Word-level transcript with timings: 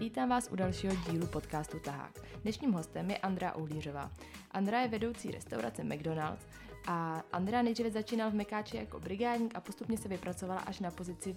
Vítám 0.00 0.28
vás 0.28 0.48
u 0.52 0.56
dalšího 0.56 0.94
dílu 0.96 1.26
podcastu 1.26 1.78
Tahák. 1.78 2.20
Dnešním 2.42 2.72
hostem 2.72 3.10
je 3.10 3.18
Andra 3.18 3.54
Uhlířová. 3.54 4.10
Andra 4.50 4.80
je 4.80 4.88
vedoucí 4.88 5.30
restaurace 5.30 5.84
McDonald's 5.84 6.46
a 6.86 7.22
Andra 7.32 7.62
nejdříve 7.62 7.90
začínal 7.90 8.30
v 8.30 8.34
Mekáči 8.34 8.76
jako 8.76 9.00
brigádník 9.00 9.54
a 9.54 9.60
postupně 9.60 9.98
se 9.98 10.08
vypracovala 10.08 10.60
až 10.60 10.80
na 10.80 10.90
pozici 10.90 11.30
uh, 11.30 11.36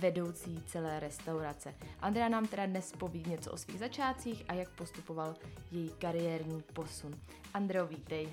vedoucí 0.00 0.62
celé 0.66 1.00
restaurace. 1.00 1.74
Andra 2.00 2.28
nám 2.28 2.46
teda 2.46 2.66
dnes 2.66 2.92
poví 2.92 3.24
něco 3.26 3.52
o 3.52 3.56
svých 3.56 3.78
začátcích 3.78 4.44
a 4.48 4.54
jak 4.54 4.70
postupoval 4.70 5.34
její 5.70 5.90
kariérní 5.98 6.62
posun. 6.72 7.14
Andro, 7.54 7.86
vítej. 7.86 8.28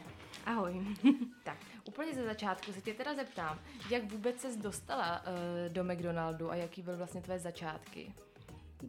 Ahoj. 0.45 0.85
tak, 1.43 1.57
úplně 1.87 2.13
ze 2.13 2.23
začátku 2.23 2.73
se 2.73 2.81
tě 2.81 2.93
teda 2.93 3.15
zeptám, 3.15 3.59
jak 3.89 4.11
vůbec 4.11 4.39
ses 4.41 4.57
dostala 4.57 5.21
uh, 5.21 5.73
do 5.73 5.83
McDonaldu 5.83 6.51
a 6.51 6.55
jaký 6.55 6.81
byl 6.81 6.97
vlastně 6.97 7.21
tvoje 7.21 7.39
začátky? 7.39 8.13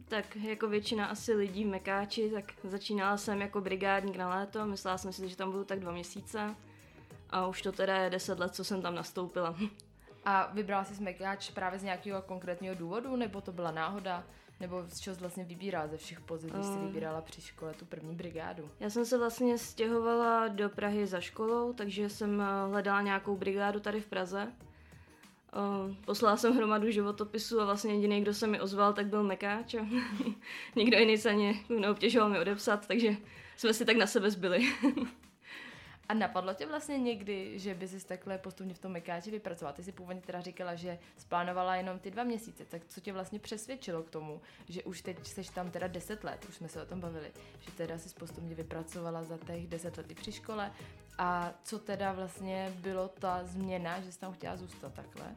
Tak 0.07 0.35
jako 0.35 0.67
většina 0.67 1.05
asi 1.05 1.33
lidí 1.33 1.63
v 1.63 1.67
Mekáči, 1.67 2.29
tak 2.29 2.53
začínala 2.63 3.17
jsem 3.17 3.41
jako 3.41 3.61
brigádník 3.61 4.15
na 4.15 4.29
léto, 4.29 4.65
myslela 4.65 4.97
jsem 4.97 5.13
si, 5.13 5.29
že 5.29 5.37
tam 5.37 5.51
budu 5.51 5.63
tak 5.63 5.79
dva 5.79 5.91
měsíce 5.91 6.55
a 7.29 7.47
už 7.47 7.61
to 7.61 7.71
teda 7.71 7.97
je 7.97 8.09
deset 8.09 8.39
let, 8.39 8.55
co 8.55 8.63
jsem 8.63 8.81
tam 8.81 8.95
nastoupila. 8.95 9.55
A 10.25 10.51
vybrala 10.53 10.83
jsi 10.83 11.03
Mekáč 11.03 11.49
právě 11.49 11.79
z 11.79 11.83
nějakého 11.83 12.21
konkrétního 12.21 12.75
důvodu, 12.75 13.15
nebo 13.15 13.41
to 13.41 13.51
byla 13.51 13.71
náhoda? 13.71 14.23
Nebo 14.59 14.83
z 14.87 14.99
čeho 14.99 15.15
jsi 15.15 15.21
vlastně 15.21 15.43
vybírala 15.43 15.87
ze 15.87 15.97
všech 15.97 16.19
pozic, 16.19 16.51
když 16.51 16.65
jsi 16.65 16.77
eh. 16.81 16.85
vybírala 16.85 17.21
při 17.21 17.41
škole 17.41 17.73
tu 17.73 17.85
první 17.85 18.15
brigádu? 18.15 18.69
Já 18.79 18.89
jsem 18.89 19.05
se 19.05 19.17
vlastně 19.17 19.57
stěhovala 19.57 20.47
do 20.47 20.69
Prahy 20.69 21.07
za 21.07 21.19
školou, 21.19 21.73
takže 21.73 22.09
jsem 22.09 22.41
eh, 22.41 22.45
hledala 22.69 23.01
nějakou 23.01 23.37
brigádu 23.37 23.79
tady 23.79 24.01
v 24.01 24.05
Praze. 24.05 24.51
Poslala 26.05 26.37
jsem 26.37 26.55
hromadu 26.55 26.91
životopisů 26.91 27.61
a 27.61 27.65
vlastně 27.65 27.93
jediný, 27.93 28.21
kdo 28.21 28.33
se 28.33 28.47
mi 28.47 28.61
ozval, 28.61 28.93
tak 28.93 29.07
byl 29.07 29.23
Mekáč 29.23 29.73
a 29.73 29.87
nikdo 30.75 30.97
jiný 30.97 31.17
se 31.17 31.29
ani 31.29 31.65
neobtěžoval 31.69 32.29
mi 32.29 32.39
odepsat, 32.39 32.87
takže 32.87 33.17
jsme 33.57 33.73
si 33.73 33.85
tak 33.85 33.97
na 33.97 34.07
sebe 34.07 34.31
zbyli. 34.31 34.73
A 36.09 36.13
napadlo 36.13 36.53
tě 36.53 36.65
vlastně 36.65 36.97
někdy, 36.97 37.59
že 37.59 37.73
by 37.73 37.87
si 37.87 38.05
takhle 38.05 38.37
postupně 38.37 38.73
v 38.73 38.79
tom 38.79 38.91
Mekáči 38.91 39.31
vypracovala? 39.31 39.73
Ty 39.73 39.83
si 39.83 39.91
původně 39.91 40.21
teda 40.21 40.41
říkala, 40.41 40.75
že 40.75 40.99
splánovala 41.17 41.75
jenom 41.75 41.99
ty 41.99 42.11
dva 42.11 42.23
měsíce, 42.23 42.65
tak 42.65 42.81
co 42.87 43.01
tě 43.01 43.13
vlastně 43.13 43.39
přesvědčilo 43.39 44.03
k 44.03 44.09
tomu, 44.09 44.41
že 44.69 44.83
už 44.83 45.01
teď 45.01 45.27
seš 45.27 45.49
tam 45.49 45.71
teda 45.71 45.87
deset 45.87 46.23
let, 46.23 46.45
už 46.49 46.55
jsme 46.55 46.67
se 46.67 46.81
o 46.81 46.85
tom 46.85 46.99
bavili, 46.99 47.31
že 47.59 47.71
teda 47.71 47.97
si 47.97 48.09
postupně 48.09 48.55
vypracovala 48.55 49.23
za 49.23 49.37
těch 49.37 49.67
deset 49.67 49.97
let 49.97 50.13
při 50.13 50.31
škole 50.31 50.71
a 51.17 51.53
co 51.63 51.79
teda 51.79 52.11
vlastně 52.11 52.73
bylo 52.77 53.07
ta 53.07 53.43
změna, 53.43 54.01
že 54.01 54.11
jsi 54.11 54.19
tam 54.19 54.33
chtěla 54.33 54.57
zůstat 54.57 54.93
takhle? 54.93 55.35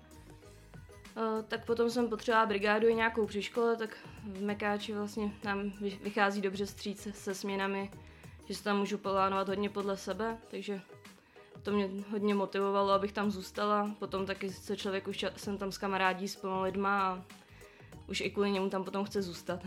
Tak 1.49 1.67
potom 1.67 1.91
jsem 1.91 2.09
potřebovala 2.09 2.47
brigádu 2.47 2.89
i 2.89 2.95
nějakou 2.95 3.27
při 3.27 3.43
škole, 3.43 3.77
tak 3.77 3.97
v 4.25 4.43
Mekáči 4.43 4.93
vlastně 4.93 5.31
nám 5.45 5.73
vychází 6.03 6.41
dobře 6.41 6.67
stříc 6.67 7.09
se 7.13 7.35
směnami 7.35 7.91
že 8.49 8.55
se 8.55 8.65
tam 8.65 8.79
můžu 8.79 8.99
plánovat 8.99 9.49
hodně 9.49 9.71
podle 9.71 9.97
sebe, 9.97 10.39
takže 10.51 10.81
to 11.63 11.71
mě 11.71 11.91
hodně 12.11 12.35
motivovalo, 12.35 12.91
abych 12.91 13.13
tam 13.13 13.31
zůstala. 13.31 13.91
Potom 13.99 14.27
taky 14.27 14.51
se 14.53 14.77
člověk 14.77 15.09
už 15.09 15.25
jsem 15.37 15.59
tam 15.59 15.73
s 15.73 15.79
kamarádí 15.79 16.29
s 16.29 16.37
plnou 16.37 16.63
lidma 16.63 17.03
a 17.03 17.23
už 18.09 18.21
i 18.21 18.31
kvůli 18.31 18.51
němu 18.51 18.71
tam 18.71 18.85
potom 18.85 19.05
chce 19.05 19.23
zůstat. 19.23 19.61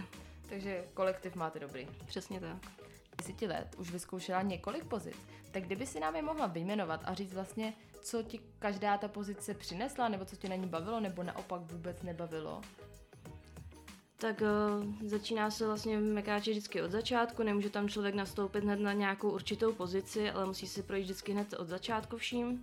Takže 0.50 0.86
kolektiv 0.94 1.36
máte 1.36 1.60
dobrý. 1.60 1.88
Přesně 2.06 2.40
tak. 2.40 2.72
Deseti 3.18 3.48
let 3.48 3.76
už 3.78 3.92
vyzkoušela 3.92 4.42
několik 4.42 4.86
pozic, 4.86 5.16
tak 5.52 5.64
kdyby 5.64 5.86
si 5.86 6.00
nám 6.00 6.16
je 6.16 6.22
mohla 6.22 6.48
vyjmenovat 6.48 7.02
a 7.04 7.14
říct 7.14 7.34
vlastně, 7.34 7.74
co 8.02 8.24
ti 8.24 8.40
každá 8.60 8.98
ta 8.98 9.08
pozice 9.08 9.54
přinesla, 9.54 10.08
nebo 10.08 10.26
co 10.26 10.36
tě 10.36 10.50
na 10.50 10.56
ní 10.56 10.68
bavilo, 10.68 11.00
nebo 11.00 11.24
naopak 11.24 11.62
vůbec 11.62 12.02
nebavilo, 12.02 12.62
tak 14.26 14.42
uh, 14.42 15.08
začíná 15.10 15.52
se 15.52 15.66
vlastně 15.66 16.00
v 16.00 16.04
Mekáči 16.04 16.52
vždycky 16.52 16.82
od 16.82 16.92
začátku, 16.92 17.44
nemůže 17.44 17.70
tam 17.70 17.90
člověk 17.90 18.16
nastoupit 18.16 18.64
hned 18.64 18.80
na 18.80 18.94
nějakou 18.94 19.30
určitou 19.30 19.74
pozici, 19.74 20.32
ale 20.32 20.46
musí 20.46 20.68
si 20.68 20.84
projít 20.84 21.04
vždycky 21.04 21.32
hned 21.32 21.54
od 21.54 21.68
začátku 21.68 22.18
vším. 22.18 22.50
Uh, 22.50 22.60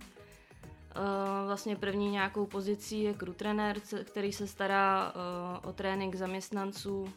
vlastně 1.45 1.75
první 1.75 2.11
nějakou 2.11 2.45
pozicí 2.45 3.03
je 3.03 3.13
crew 3.13 3.33
trenér, 3.33 3.79
který 4.03 4.33
se 4.33 4.47
stará 4.47 5.13
uh, 5.13 5.69
o 5.69 5.73
trénink 5.73 6.15
zaměstnanců 6.15 7.13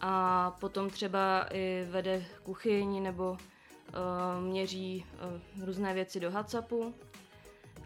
a 0.00 0.50
potom 0.50 0.90
třeba 0.90 1.46
i 1.52 1.86
vede 1.90 2.24
kuchyň 2.42 3.02
nebo 3.02 3.30
uh, 3.30 4.44
měří 4.44 5.04
uh, 5.58 5.64
různé 5.64 5.94
věci 5.94 6.20
do 6.20 6.30
HACCPu. 6.30 6.94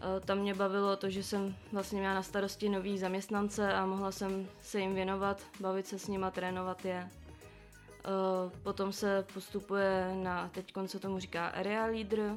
Eh, 0.01 0.19
tam 0.19 0.37
mě 0.37 0.53
bavilo 0.53 0.95
to, 0.95 1.09
že 1.09 1.23
jsem 1.23 1.55
vlastně 1.71 1.99
měla 1.99 2.13
na 2.13 2.23
starosti 2.23 2.69
nový 2.69 2.97
zaměstnance 2.97 3.73
a 3.73 3.85
mohla 3.85 4.11
jsem 4.11 4.47
se 4.61 4.79
jim 4.79 4.95
věnovat, 4.95 5.41
bavit 5.59 5.87
se 5.87 5.99
s 5.99 6.07
nima, 6.07 6.31
trénovat 6.31 6.85
je. 6.85 7.07
Eh, 7.07 8.59
potom 8.63 8.93
se 8.93 9.25
postupuje 9.33 10.15
na, 10.23 10.49
teď 10.49 10.73
se 10.85 10.99
tomu 10.99 11.19
říká 11.19 11.47
area 11.47 11.85
leader, 11.85 12.35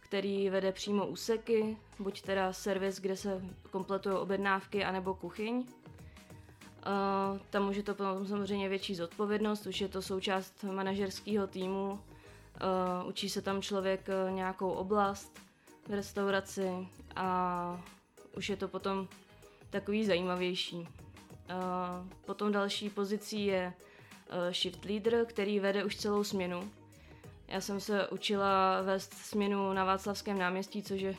který 0.00 0.50
vede 0.50 0.72
přímo 0.72 1.06
úseky, 1.06 1.76
buď 1.98 2.22
teda 2.22 2.52
servis, 2.52 3.00
kde 3.00 3.16
se 3.16 3.42
kompletují 3.70 4.16
objednávky, 4.16 4.84
anebo 4.84 5.14
kuchyň. 5.14 5.66
Uh, 6.86 7.38
tam 7.50 7.68
už 7.68 7.76
je 7.76 7.82
to 7.82 7.94
potom 7.94 8.26
samozřejmě 8.26 8.68
větší 8.68 8.94
zodpovědnost, 8.94 9.66
už 9.66 9.80
je 9.80 9.88
to 9.88 10.02
součást 10.02 10.64
manažerského 10.64 11.46
týmu, 11.46 12.00
učí 13.06 13.28
se 13.28 13.42
tam 13.42 13.62
člověk 13.62 14.08
nějakou 14.30 14.70
oblast, 14.70 15.40
v 15.88 15.94
restauraci 15.94 16.88
a 17.16 17.84
už 18.36 18.48
je 18.48 18.56
to 18.56 18.68
potom 18.68 19.08
takový 19.70 20.06
zajímavější. 20.06 20.88
Potom 22.26 22.52
další 22.52 22.90
pozicí 22.90 23.46
je 23.46 23.72
e, 24.30 24.52
shift 24.54 24.84
leader, 24.84 25.26
který 25.26 25.60
vede 25.60 25.84
už 25.84 25.96
celou 25.96 26.24
směnu. 26.24 26.70
Já 27.48 27.60
jsem 27.60 27.80
se 27.80 28.08
učila 28.08 28.82
vést 28.82 29.14
směnu 29.14 29.72
na 29.72 29.84
Václavském 29.84 30.38
náměstí, 30.38 30.82
což 30.82 31.00
je 31.00 31.14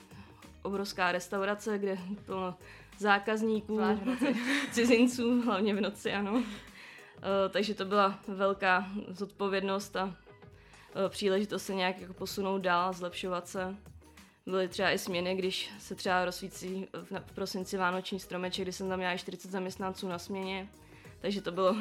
obrovská 0.61 1.11
restaurace, 1.11 1.77
kde 1.77 1.97
plno 2.25 2.57
zákazníků, 2.97 3.79
cizinců, 4.71 5.41
hlavně 5.41 5.75
v 5.75 5.81
noci, 5.81 6.13
ano. 6.13 6.43
E, 6.43 7.49
takže 7.49 7.73
to 7.73 7.85
byla 7.85 8.19
velká 8.27 8.87
zodpovědnost 9.07 9.95
a 9.95 10.15
e, 11.05 11.09
příležitost 11.09 11.65
se 11.65 11.73
nějak 11.73 12.01
jako 12.01 12.13
posunout 12.13 12.61
dál, 12.61 12.93
zlepšovat 12.93 13.47
se 13.47 13.75
byly 14.45 14.67
třeba 14.67 14.91
i 14.91 14.97
směny, 14.97 15.35
když 15.35 15.71
se 15.79 15.95
třeba 15.95 16.25
rozsvící 16.25 16.87
v, 16.93 17.33
prosinci 17.33 17.77
vánoční 17.77 18.19
stromeček, 18.19 18.65
kdy 18.65 18.71
jsem 18.71 18.89
tam 18.89 18.99
měla 18.99 19.17
40 19.17 19.51
zaměstnanců 19.51 20.07
na 20.07 20.19
směně, 20.19 20.69
takže 21.21 21.41
to 21.41 21.51
bylo 21.51 21.75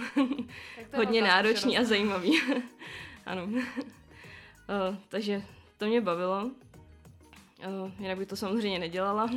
to 0.90 0.96
hodně 0.96 1.22
náročný 1.22 1.78
a 1.78 1.84
zajímavý. 1.84 2.40
ano. 3.26 3.44
uh, 3.44 3.60
takže 5.08 5.42
to 5.78 5.86
mě 5.86 6.00
bavilo. 6.00 6.44
Uh, 6.44 7.90
jinak 7.98 8.18
bych 8.18 8.28
to 8.28 8.36
samozřejmě 8.36 8.78
nedělala. 8.78 9.24
uh, 9.24 9.30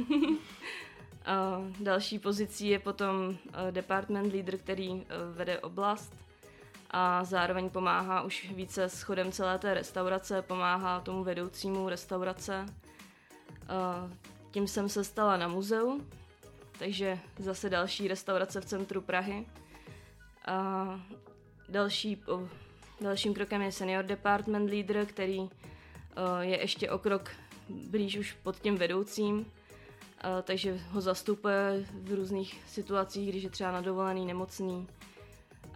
další 1.80 2.20
pozicí 2.20 2.68
je 2.68 2.80
potom 2.80 3.16
uh, 3.30 3.36
department 3.72 4.34
leader, 4.34 4.58
který 4.58 4.90
uh, 4.90 5.02
vede 5.36 5.60
oblast 5.60 6.14
a 6.92 7.24
zároveň 7.24 7.70
pomáhá 7.70 8.22
už 8.22 8.50
více 8.52 8.84
s 8.84 9.02
chodem 9.02 9.32
celé 9.32 9.60
té 9.60 9.74
restaurace, 9.74 10.42
pomáhá 10.42 11.00
tomu 11.00 11.24
vedoucímu 11.24 11.90
restaurace 11.90 12.66
tím 14.52 14.68
jsem 14.68 14.90
se 14.90 15.04
stala 15.04 15.38
na 15.38 15.48
muzeu, 15.48 16.02
takže 16.80 17.20
zase 17.40 17.70
další 17.70 18.08
restaurace 18.08 18.62
v 18.62 18.66
centru 18.66 19.02
Prahy. 19.02 19.46
A 20.48 21.00
další, 21.70 22.24
dalším 23.02 23.34
krokem 23.34 23.62
je 23.62 23.72
senior 23.72 24.06
department 24.06 24.70
leader, 24.70 25.06
který 25.06 25.50
je 26.40 26.62
ještě 26.62 26.92
o 26.92 27.00
krok 27.00 27.32
blíž 27.70 28.18
už 28.18 28.34
pod 28.44 28.60
tím 28.60 28.76
vedoucím, 28.76 29.52
takže 30.44 30.80
ho 30.90 31.02
zastupuje 31.02 31.86
v 31.94 32.16
různých 32.16 32.62
situacích, 32.68 33.30
když 33.30 33.44
je 33.44 33.50
třeba 33.50 33.72
na 33.72 33.82
dovolený, 33.82 34.26
nemocný 34.26 34.88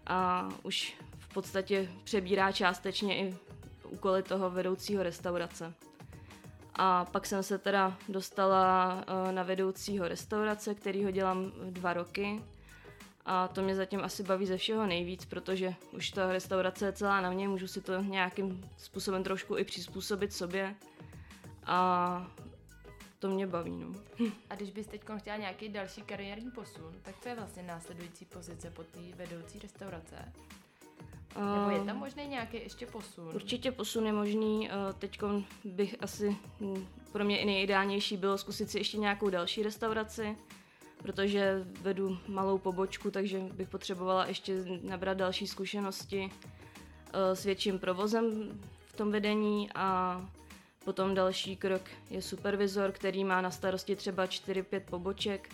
a 0.08 0.50
už 0.64 0.98
v 1.20 1.34
podstatě 1.34 1.90
přebírá 2.04 2.52
částečně 2.52 3.18
i 3.18 3.36
úkoly 3.84 4.24
toho 4.24 4.50
vedoucího 4.50 5.04
restaurace. 5.04 5.74
A 6.82 7.06
pak 7.06 7.26
jsem 7.26 7.44
se 7.44 7.58
teda 7.58 7.98
dostala 8.10 8.96
uh, 8.96 9.32
na 9.32 9.44
vedoucího 9.44 10.08
restaurace, 10.08 10.76
kterýho 10.76 11.12
dělám 11.12 11.52
dva 11.70 11.94
roky. 11.94 12.42
A 13.26 13.48
to 13.48 13.62
mě 13.62 13.76
zatím 13.76 14.04
asi 14.04 14.24
baví 14.24 14.46
ze 14.46 14.58
všeho 14.58 14.86
nejvíc, 14.86 15.26
protože 15.26 15.74
už 15.92 16.10
ta 16.10 16.32
restaurace 16.32 16.86
je 16.86 16.94
celá 16.94 17.22
na 17.22 17.30
mě, 17.30 17.48
můžu 17.48 17.68
si 17.68 17.82
to 17.82 18.02
nějakým 18.02 18.70
způsobem 18.78 19.24
trošku 19.24 19.58
i 19.58 19.64
přizpůsobit 19.64 20.34
sobě. 20.34 20.76
A 21.66 22.32
to 23.20 23.30
mě 23.30 23.48
baví, 23.48 23.78
no. 23.78 23.88
A 24.50 24.56
když 24.56 24.72
bys 24.72 24.88
teď 24.88 25.02
chtěla 25.18 25.38
nějaký 25.38 25.70
další 25.70 26.02
kariérní 26.02 26.52
posun, 26.52 26.94
tak 27.02 27.16
co 27.20 27.30
je 27.30 27.36
vlastně 27.36 27.64
následující 27.64 28.26
pozice 28.26 28.72
pod 28.72 28.88
té 28.88 29.00
vedoucí 29.16 29.60
restaurace? 29.60 30.34
Nebo 31.36 31.70
je 31.70 31.80
tam 31.80 31.90
ehm, 31.90 31.98
možný 31.98 32.28
nějaký 32.28 32.58
ještě 32.58 32.86
posun? 32.86 33.30
Určitě 33.36 33.72
posun 33.72 34.06
je 34.06 34.14
možný. 34.14 34.70
Eh, 34.70 34.74
teď 35.00 35.20
bych 35.64 35.96
asi, 36.00 36.38
hm, 36.62 36.88
pro 37.12 37.26
mě 37.26 37.40
i 37.40 37.46
nejideálnější 37.46 38.18
bylo 38.18 38.38
zkusit 38.38 38.70
si 38.70 38.78
ještě 38.78 38.98
nějakou 38.98 39.30
další 39.30 39.64
restauraci. 39.64 40.38
protože 41.02 41.64
vedu 41.82 42.18
malou 42.28 42.58
pobočku, 42.58 43.12
takže 43.12 43.40
bych 43.40 43.70
potřebovala 43.70 44.26
ještě 44.26 44.66
nabrat 44.84 45.18
další 45.18 45.48
zkušenosti 45.48 46.32
eh, 47.14 47.36
s 47.36 47.46
větším 47.46 47.80
provozem 47.80 48.60
v 48.88 48.94
tom 48.94 49.12
vedení 49.12 49.70
a 49.76 50.22
potom 50.86 51.16
další 51.16 51.56
krok 51.56 51.82
je 52.10 52.22
supervizor, 52.22 52.92
který 52.92 53.24
má 53.24 53.42
na 53.42 53.52
starosti 53.52 53.96
třeba 53.96 54.26
4-5 54.26 54.80
poboček 54.80 55.50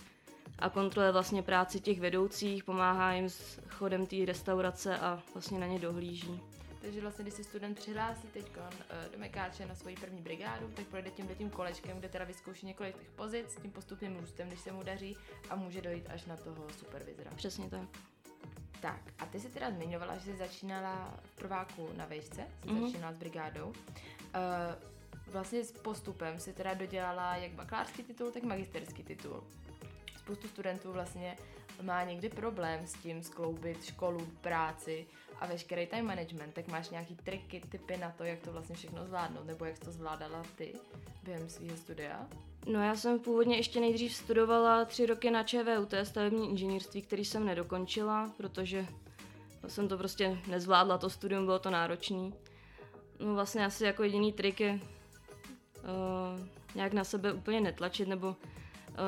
a 0.60 0.70
kontroluje 0.70 1.12
vlastně 1.12 1.44
práci 1.44 1.80
těch 1.80 2.00
vedoucích, 2.00 2.64
pomáhá 2.64 3.14
jim 3.14 3.30
s 3.30 3.60
chodem 3.70 4.06
té 4.06 4.16
restaurace 4.26 4.98
a 4.98 5.24
vlastně 5.34 5.60
na 5.60 5.68
ně 5.68 5.80
dohlíží. 5.80 6.42
Takže 6.82 7.02
vlastně, 7.02 7.24
když 7.24 7.34
se 7.34 7.44
student 7.44 7.78
přihlásí 7.78 8.28
teď 8.28 8.46
eh, 8.58 9.10
do 9.12 9.20
Mekáče 9.20 9.66
na 9.66 9.76
svoji 9.76 9.96
první 9.96 10.22
brigádu, 10.22 10.68
tak 10.76 10.86
projde 10.86 11.12
tím 11.12 11.28
tím 11.38 11.50
kolečkem, 11.50 12.00
kde 12.00 12.10
teda 12.10 12.26
vyzkouší 12.26 12.66
několik 12.66 12.98
těch 12.98 13.10
pozic, 13.10 13.58
tím 13.62 13.72
postupným 13.72 14.18
růstem, 14.20 14.48
když 14.48 14.60
se 14.60 14.72
mu 14.72 14.84
daří 14.84 15.18
a 15.50 15.56
může 15.56 15.82
dojít 15.82 16.10
až 16.10 16.26
na 16.26 16.38
toho 16.38 16.68
supervizora. 16.80 17.32
Přesně 17.36 17.70
tak. 17.70 17.90
Tak, 18.82 19.02
a 19.20 19.26
ty 19.26 19.40
jsi 19.40 19.50
teda 19.50 19.72
zmiňovala, 19.72 20.18
že 20.18 20.24
jsi 20.24 20.38
začínala 20.38 21.20
v 21.24 21.36
prváku 21.36 21.90
na 21.98 22.06
vejšce, 22.06 22.48
jsi 22.62 22.70
mm-hmm. 22.70 22.86
začínala 22.86 23.14
s 23.14 23.18
brigádou. 23.18 23.68
Uh, 23.68 23.74
vlastně 25.28 25.64
s 25.64 25.72
postupem 25.72 26.40
si 26.40 26.54
teda 26.54 26.74
dodělala 26.74 27.36
jak 27.36 27.52
bakalářský 27.52 28.04
titul, 28.04 28.32
tak 28.32 28.44
magisterský 28.44 29.04
titul. 29.04 29.44
Spoustu 30.26 30.48
studentů 30.48 30.92
vlastně 30.92 31.38
má 31.82 32.04
někdy 32.04 32.30
problém 32.30 32.88
s 32.88 32.94
tím 32.94 33.24
skloubit 33.24 33.86
školu, 33.86 34.28
práci 34.42 35.06
a 35.40 35.48
veškerý 35.48 35.88
time 35.88 36.06
management, 36.06 36.54
tak 36.54 36.68
máš 36.68 36.90
nějaký 36.90 37.16
triky, 37.16 37.62
typy 37.70 37.98
na 37.98 38.12
to, 38.12 38.24
jak 38.24 38.40
to 38.40 38.52
vlastně 38.52 38.76
všechno 38.76 39.06
zvládnout, 39.06 39.46
nebo 39.46 39.66
jak 39.66 39.80
to 39.80 39.92
zvládala 39.92 40.44
ty 40.56 40.74
během 41.24 41.50
svého 41.50 41.78
studia? 41.78 42.28
No 42.68 42.84
já 42.84 42.96
jsem 42.96 43.20
původně 43.20 43.58
ještě 43.58 43.80
nejdřív 43.80 44.14
studovala 44.14 44.86
tři 44.86 45.06
roky 45.06 45.32
na 45.32 45.44
ČVUT 45.44 45.94
stavební 46.04 46.50
inženýrství, 46.50 47.02
který 47.02 47.26
jsem 47.26 47.46
nedokončila, 47.46 48.32
protože 48.38 48.86
jsem 49.68 49.88
to 49.88 49.98
prostě 49.98 50.38
nezvládla, 50.48 50.98
to 50.98 51.10
studium 51.10 51.46
bylo 51.46 51.60
to 51.60 51.70
náročný. 51.70 52.34
No 53.20 53.34
vlastně 53.34 53.66
asi 53.66 53.84
jako 53.84 54.04
jediný 54.04 54.34
trik 54.34 54.60
je 54.60 54.72
uh, 54.74 56.46
nějak 56.76 56.94
na 56.94 57.04
sebe 57.04 57.34
úplně 57.34 57.62
netlačit 57.62 58.08
nebo 58.08 58.36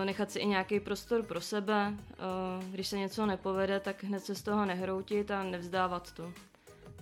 nechat 0.03 0.31
si 0.31 0.39
i 0.39 0.45
nějaký 0.45 0.79
prostor 0.79 1.23
pro 1.23 1.41
sebe. 1.41 1.93
Uh, 1.93 2.65
když 2.65 2.87
se 2.87 2.97
něco 2.97 3.25
nepovede, 3.25 3.79
tak 3.79 4.03
hned 4.03 4.25
se 4.25 4.35
z 4.35 4.43
toho 4.43 4.65
nehroutit 4.65 5.31
a 5.31 5.43
nevzdávat 5.43 6.11
to. 6.11 6.33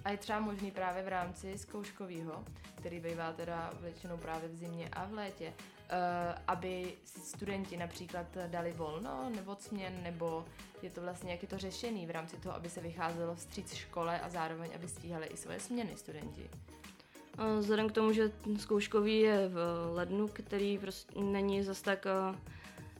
A 0.06 0.12
je 0.12 0.18
třeba 0.18 0.40
možný 0.40 0.72
právě 0.72 1.04
v 1.04 1.08
rámci 1.08 1.58
zkouškového, 1.58 2.44
který 2.76 3.00
bývá 3.00 3.34
teda 3.34 3.74
většinou 3.82 4.18
právě 4.18 4.50
v 4.50 4.56
zimě 4.56 4.90
a 4.94 5.06
v 5.06 5.14
létě, 5.14 5.48
uh, 5.48 5.96
aby 6.48 6.94
si 7.06 7.20
studenti 7.20 7.78
například 7.78 8.26
dali 8.48 8.72
volno 8.72 9.30
nebo 9.36 9.58
směn, 9.60 9.94
nebo 10.04 10.46
je 10.81 10.90
to 10.90 11.02
vlastně, 11.02 11.31
jak 11.31 11.42
je 11.42 11.48
to 11.48 11.58
řešený 11.58 12.06
v 12.06 12.12
rámci 12.12 12.38
toho, 12.38 12.56
aby 12.56 12.70
se 12.70 12.81
vycházelo 12.81 13.36
vstříc 13.36 13.74
škole 13.74 14.20
a 14.20 14.30
zároveň, 14.30 14.72
aby 14.76 14.88
stíhali 14.88 15.28
i 15.28 15.38
svoje 15.38 15.60
směny 15.60 15.92
studenti. 15.96 16.50
Vzhledem 17.60 17.90
k 17.90 17.92
tomu, 17.92 18.12
že 18.12 18.31
zkouškový 18.58 19.20
je 19.20 19.48
v 19.48 19.58
lednu, 19.94 20.28
který 20.28 20.78
prostě 20.78 21.20
není 21.20 21.64
zas 21.64 21.81
tak 21.81 22.08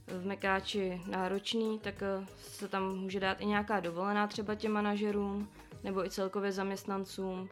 v 0.08 0.26
Mekáči 0.26 1.02
náročný, 1.08 1.80
tak 1.80 2.04
se 2.38 2.68
tam 2.68 2.96
může 2.96 3.20
dát 3.20 3.42
i 3.42 3.46
nějaká 3.46 3.80
dovolená 3.80 4.28
třeba 4.28 4.56
těm 4.56 4.72
manažerům 4.72 5.50
nebo 5.84 6.06
i 6.06 6.10
celkově 6.10 6.52
zaměstnancům. 6.52 7.50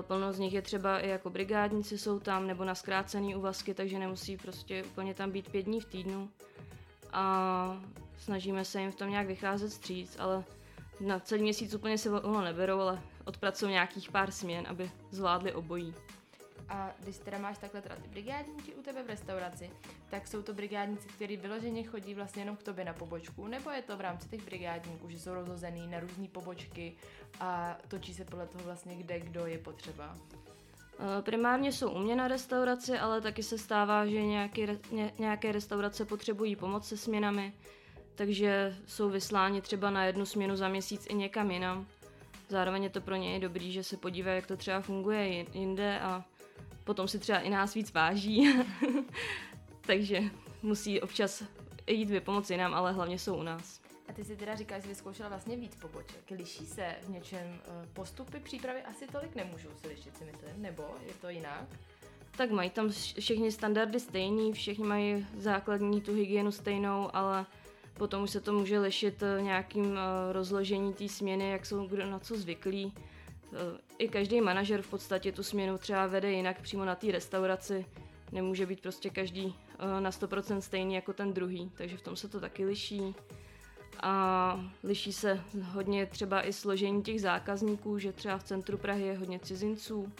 Plno 0.00 0.32
z 0.32 0.38
nich 0.38 0.52
je 0.52 0.62
třeba 0.62 0.98
i 0.98 1.08
jako 1.08 1.30
brigádníci 1.30 1.98
jsou 1.98 2.20
tam 2.20 2.46
nebo 2.46 2.64
na 2.64 2.74
zkrácený 2.74 3.36
úvazky, 3.36 3.74
takže 3.74 3.98
nemusí 3.98 4.36
prostě 4.36 4.84
úplně 4.84 5.14
tam 5.14 5.30
být 5.30 5.50
pět 5.50 5.62
dní 5.62 5.80
v 5.80 5.84
týdnu. 5.84 6.28
A 7.12 7.82
snažíme 8.18 8.64
se 8.64 8.80
jim 8.80 8.92
v 8.92 8.96
tom 8.96 9.10
nějak 9.10 9.26
vycházet 9.26 9.70
stříc, 9.70 10.16
ale 10.18 10.44
na 11.00 11.20
celý 11.20 11.42
měsíc 11.42 11.74
úplně 11.74 11.98
se 11.98 12.10
volno 12.10 12.40
neberou, 12.40 12.80
ale 12.80 13.02
odpracují 13.24 13.72
nějakých 13.72 14.10
pár 14.10 14.30
směn, 14.30 14.66
aby 14.68 14.90
zvládli 15.10 15.52
obojí. 15.52 15.94
A 16.68 16.92
když 16.98 17.18
teda 17.18 17.38
máš 17.38 17.58
takhle 17.58 17.82
teda 17.82 17.96
ty 17.96 18.08
brigádníky 18.08 18.74
u 18.74 18.82
tebe 18.82 19.02
v 19.02 19.06
restauraci, 19.06 19.70
tak 20.10 20.28
jsou 20.28 20.42
to 20.42 20.54
brigádníci, 20.54 21.08
kteří 21.08 21.36
vyloženě 21.36 21.82
chodí 21.82 22.14
vlastně 22.14 22.42
jenom 22.42 22.56
k 22.56 22.62
tobě 22.62 22.84
na 22.84 22.92
pobočku, 22.92 23.46
nebo 23.46 23.70
je 23.70 23.82
to 23.82 23.96
v 23.96 24.00
rámci 24.00 24.28
těch 24.28 24.44
brigádníků, 24.44 25.10
že 25.10 25.18
jsou 25.18 25.34
rozhozený 25.34 25.86
na 25.86 26.00
různé 26.00 26.28
pobočky 26.28 26.96
a 27.40 27.78
točí 27.88 28.14
se 28.14 28.24
podle 28.24 28.46
toho 28.46 28.64
vlastně, 28.64 28.96
kde 28.96 29.20
kdo 29.20 29.46
je 29.46 29.58
potřeba? 29.58 30.16
Eh, 30.98 31.22
primárně 31.22 31.72
jsou 31.72 31.90
u 31.90 31.98
mě 31.98 32.16
na 32.16 32.28
restauraci, 32.28 32.98
ale 32.98 33.20
taky 33.20 33.42
se 33.42 33.58
stává, 33.58 34.06
že 34.06 34.22
nějaké, 34.22 34.78
nějaké 35.18 35.52
restaurace 35.52 36.04
potřebují 36.04 36.56
pomoc 36.56 36.88
se 36.88 36.96
směnami, 36.96 37.52
takže 38.14 38.76
jsou 38.86 39.10
vysláni 39.10 39.60
třeba 39.62 39.90
na 39.90 40.04
jednu 40.04 40.26
směnu 40.26 40.56
za 40.56 40.68
měsíc 40.68 41.06
i 41.10 41.14
někam 41.14 41.50
jinam. 41.50 41.86
Zároveň 42.48 42.82
je 42.82 42.90
to 42.90 43.00
pro 43.00 43.16
ně 43.16 43.36
i 43.36 43.40
dobrý, 43.40 43.72
že 43.72 43.84
se 43.84 43.96
podívají, 43.96 44.36
jak 44.36 44.46
to 44.46 44.56
třeba 44.56 44.80
funguje 44.80 45.46
jinde 45.54 46.00
a 46.00 46.24
potom 46.86 47.08
si 47.08 47.18
třeba 47.18 47.38
i 47.38 47.50
nás 47.50 47.74
víc 47.74 47.92
váží. 47.92 48.54
Takže 49.80 50.20
musí 50.62 51.00
občas 51.00 51.42
jít 51.86 52.10
vypomoci 52.10 52.56
nám, 52.56 52.74
ale 52.74 52.92
hlavně 52.92 53.18
jsou 53.18 53.36
u 53.36 53.42
nás. 53.42 53.80
A 54.08 54.12
ty 54.12 54.24
si 54.24 54.36
teda 54.36 54.54
říkáš, 54.54 54.82
že 54.82 54.88
vyzkoušela 54.88 55.28
vlastně 55.28 55.56
víc 55.56 55.76
poboček. 55.76 56.30
Liší 56.30 56.66
se 56.66 56.96
v 57.02 57.08
něčem 57.08 57.60
eh, 57.64 57.88
postupy 57.92 58.40
přípravy? 58.40 58.82
Asi 58.82 59.06
tolik 59.06 59.34
nemůžou 59.34 59.68
se 59.82 59.88
lišit, 59.88 60.16
si 60.16 60.24
myslím, 60.24 60.62
nebo 60.62 60.82
je 61.06 61.14
to 61.20 61.28
jinak? 61.28 61.68
Tak 62.36 62.50
mají 62.50 62.70
tam 62.70 62.90
všechny 63.18 63.52
standardy 63.52 64.00
stejný, 64.00 64.52
všichni 64.52 64.84
mají 64.84 65.26
základní 65.36 66.00
tu 66.00 66.14
hygienu 66.14 66.52
stejnou, 66.52 67.10
ale 67.12 67.46
Potom 67.98 68.22
už 68.22 68.30
se 68.30 68.40
to 68.40 68.52
může 68.52 68.78
lišit 68.78 69.22
eh, 69.22 69.42
nějakým 69.42 69.98
eh, 69.98 70.32
rozložení 70.32 70.92
té 70.92 71.08
směny, 71.08 71.50
jak 71.50 71.66
jsou 71.66 71.86
kdo 71.86 72.06
na 72.06 72.18
co 72.18 72.36
zvyklí. 72.36 72.92
Eh, 73.52 73.78
I 73.98 74.08
každý 74.08 74.40
manažer 74.40 74.82
v 74.82 74.90
podstatě 74.90 75.32
tu 75.32 75.42
směnu 75.42 75.78
třeba 75.78 76.06
vede 76.06 76.32
jinak 76.32 76.60
přímo 76.60 76.84
na 76.84 76.94
té 76.94 77.12
restauraci. 77.12 77.86
Nemůže 78.32 78.66
být 78.66 78.80
prostě 78.80 79.10
každý 79.10 79.54
na 80.00 80.10
100% 80.10 80.58
stejný 80.58 80.94
jako 80.94 81.12
ten 81.12 81.32
druhý, 81.32 81.70
takže 81.76 81.96
v 81.96 82.02
tom 82.02 82.16
se 82.16 82.28
to 82.28 82.40
taky 82.40 82.64
liší. 82.64 83.14
A 84.00 84.64
liší 84.84 85.12
se 85.12 85.40
hodně 85.62 86.06
třeba 86.06 86.46
i 86.46 86.52
složení 86.52 87.02
těch 87.02 87.20
zákazníků, 87.20 87.98
že 87.98 88.12
třeba 88.12 88.38
v 88.38 88.42
centru 88.42 88.78
Prahy 88.78 89.02
je 89.02 89.18
hodně 89.18 89.38
cizinců, 89.38 90.12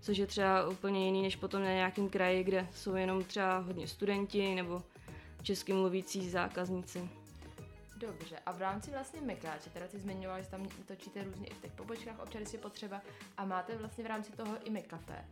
což 0.00 0.18
je 0.18 0.26
třeba 0.26 0.68
úplně 0.68 1.06
jiný 1.06 1.22
než 1.22 1.36
potom 1.36 1.62
na 1.62 1.72
nějakém 1.72 2.08
kraji, 2.08 2.44
kde 2.44 2.68
jsou 2.74 2.94
jenom 2.94 3.24
třeba 3.24 3.58
hodně 3.58 3.88
studenti 3.88 4.54
nebo 4.54 4.82
česky 5.42 5.72
mluvící 5.72 6.30
zákazníci. 6.30 7.08
Dobře, 8.06 8.38
a 8.46 8.52
v 8.52 8.58
rámci 8.58 8.90
vlastně 8.90 9.20
Mekáče, 9.20 9.70
teda 9.70 9.88
ty 9.88 9.98
zmiňoval, 9.98 10.42
že 10.42 10.48
tam 10.48 10.68
točíte 10.86 11.24
různě 11.24 11.46
i 11.46 11.54
v 11.54 11.60
těch 11.60 11.72
pobočkách, 11.72 12.18
občas 12.18 12.52
je 12.52 12.58
potřeba 12.58 13.02
a 13.36 13.44
máte 13.44 13.76
vlastně 13.76 14.04
v 14.04 14.06
rámci 14.06 14.32
toho 14.32 14.56
i 14.64 14.70
McCafe. 14.70 15.24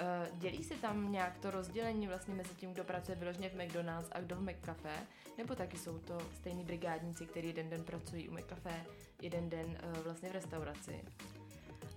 Uh, 0.00 0.38
dělí 0.38 0.64
se 0.64 0.74
tam 0.74 1.12
nějak 1.12 1.38
to 1.38 1.50
rozdělení 1.50 2.06
vlastně 2.06 2.34
mezi 2.34 2.54
tím, 2.54 2.72
kdo 2.72 2.84
pracuje 2.84 3.16
vyloženě 3.16 3.48
v 3.48 3.54
McDonald's 3.54 4.10
a 4.12 4.20
kdo 4.20 4.36
v 4.36 4.40
McCafe? 4.40 5.06
Nebo 5.38 5.54
taky 5.54 5.78
jsou 5.78 5.98
to 5.98 6.18
stejní 6.36 6.64
brigádníci, 6.64 7.26
kteří 7.26 7.46
jeden 7.46 7.70
den 7.70 7.84
pracují 7.84 8.28
u 8.28 8.32
McCafe, 8.32 8.84
jeden 9.22 9.50
den 9.50 9.66
uh, 9.66 9.98
vlastně 10.04 10.28
v 10.28 10.32
restauraci? 10.32 11.04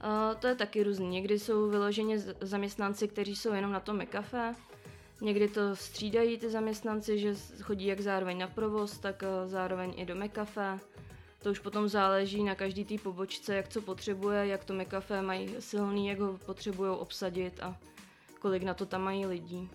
Uh, 0.04 0.40
to 0.40 0.48
je 0.48 0.56
taky 0.56 0.84
různý. 0.84 1.10
Někdy 1.10 1.40
jsou 1.40 1.70
vyloženě 1.70 2.20
zaměstnanci, 2.42 3.08
kteří 3.08 3.36
jsou 3.36 3.54
jenom 3.54 3.72
na 3.72 3.80
tom 3.80 4.02
McCafe, 4.02 4.56
Někdy 5.22 5.48
to 5.48 5.76
střídají 5.76 6.38
ty 6.38 6.50
zaměstnanci, 6.50 7.20
že 7.20 7.36
chodí 7.62 7.86
jak 7.86 8.02
zároveň 8.02 8.38
na 8.38 8.48
provoz, 8.48 8.98
tak 8.98 9.24
eh, 9.24 9.48
zároveň 9.48 9.94
i 9.98 10.06
do 10.06 10.16
McCafe. 10.16 10.80
To 11.44 11.52
už 11.52 11.60
potom 11.60 11.88
záleží 11.88 12.44
na 12.44 12.56
každý 12.56 12.86
té 12.86 12.98
pobočce, 12.98 13.56
jak 13.56 13.68
co 13.68 13.82
potřebuje, 13.82 14.48
jak 14.48 14.66
to 14.66 14.74
McCafe 14.74 15.22
mají 15.22 15.56
silný, 15.60 16.08
jak 16.08 16.20
ho 16.20 16.38
potřebují 16.38 16.92
obsadit 16.92 17.60
a 17.64 17.78
kolik 18.40 18.64
na 18.64 18.74
to 18.74 18.86
tam 18.86 19.02
mají 19.02 19.26
lidí. 19.26 19.70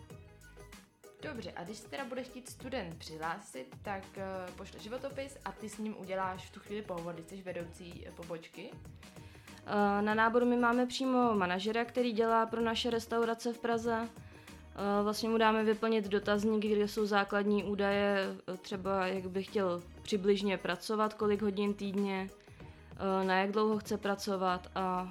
Dobře, 1.22 1.52
a 1.56 1.64
když 1.64 1.76
se 1.76 1.88
teda 1.88 2.04
budeš 2.04 2.26
chtít 2.26 2.48
student 2.48 2.98
přihlásit, 2.98 3.76
tak 3.82 4.02
uh, 4.16 4.54
pošle 4.54 4.80
životopis 4.80 5.38
a 5.44 5.52
ty 5.52 5.68
s 5.68 5.78
ním 5.78 5.96
uděláš 5.98 6.46
v 6.46 6.50
tu 6.50 6.60
chvíli 6.60 6.82
pohovor, 6.82 7.14
když 7.14 7.26
jsi 7.26 7.42
vedoucí 7.42 8.06
eh, 8.06 8.12
pobočky. 8.12 8.70
Na 10.00 10.14
náboru 10.14 10.46
my 10.46 10.56
máme 10.56 10.86
přímo 10.86 11.34
manažera, 11.34 11.84
který 11.84 12.12
dělá 12.12 12.46
pro 12.46 12.60
naše 12.60 12.90
restaurace 12.90 13.52
v 13.52 13.58
Praze. 13.58 14.08
Vlastně 15.02 15.28
mu 15.28 15.38
dáme 15.38 15.64
vyplnit 15.64 16.08
dotazník, 16.08 16.66
kde 16.66 16.88
jsou 16.88 17.06
základní 17.06 17.64
údaje, 17.64 18.36
třeba 18.62 19.06
jak 19.06 19.26
by 19.26 19.42
chtěl 19.42 19.82
přibližně 20.02 20.58
pracovat, 20.58 21.14
kolik 21.14 21.42
hodin 21.42 21.74
týdně, 21.74 22.30
na 23.22 23.38
jak 23.38 23.52
dlouho 23.52 23.78
chce 23.78 23.98
pracovat 23.98 24.70
a 24.74 25.08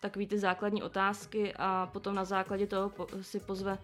takový 0.00 0.26
ty 0.26 0.38
základní 0.38 0.82
otázky 0.82 1.54
a 1.56 1.88
potom 1.92 2.14
na 2.14 2.24
základě 2.24 2.66
toho 2.66 2.92
si 3.22 3.40
pozve 3.40 3.78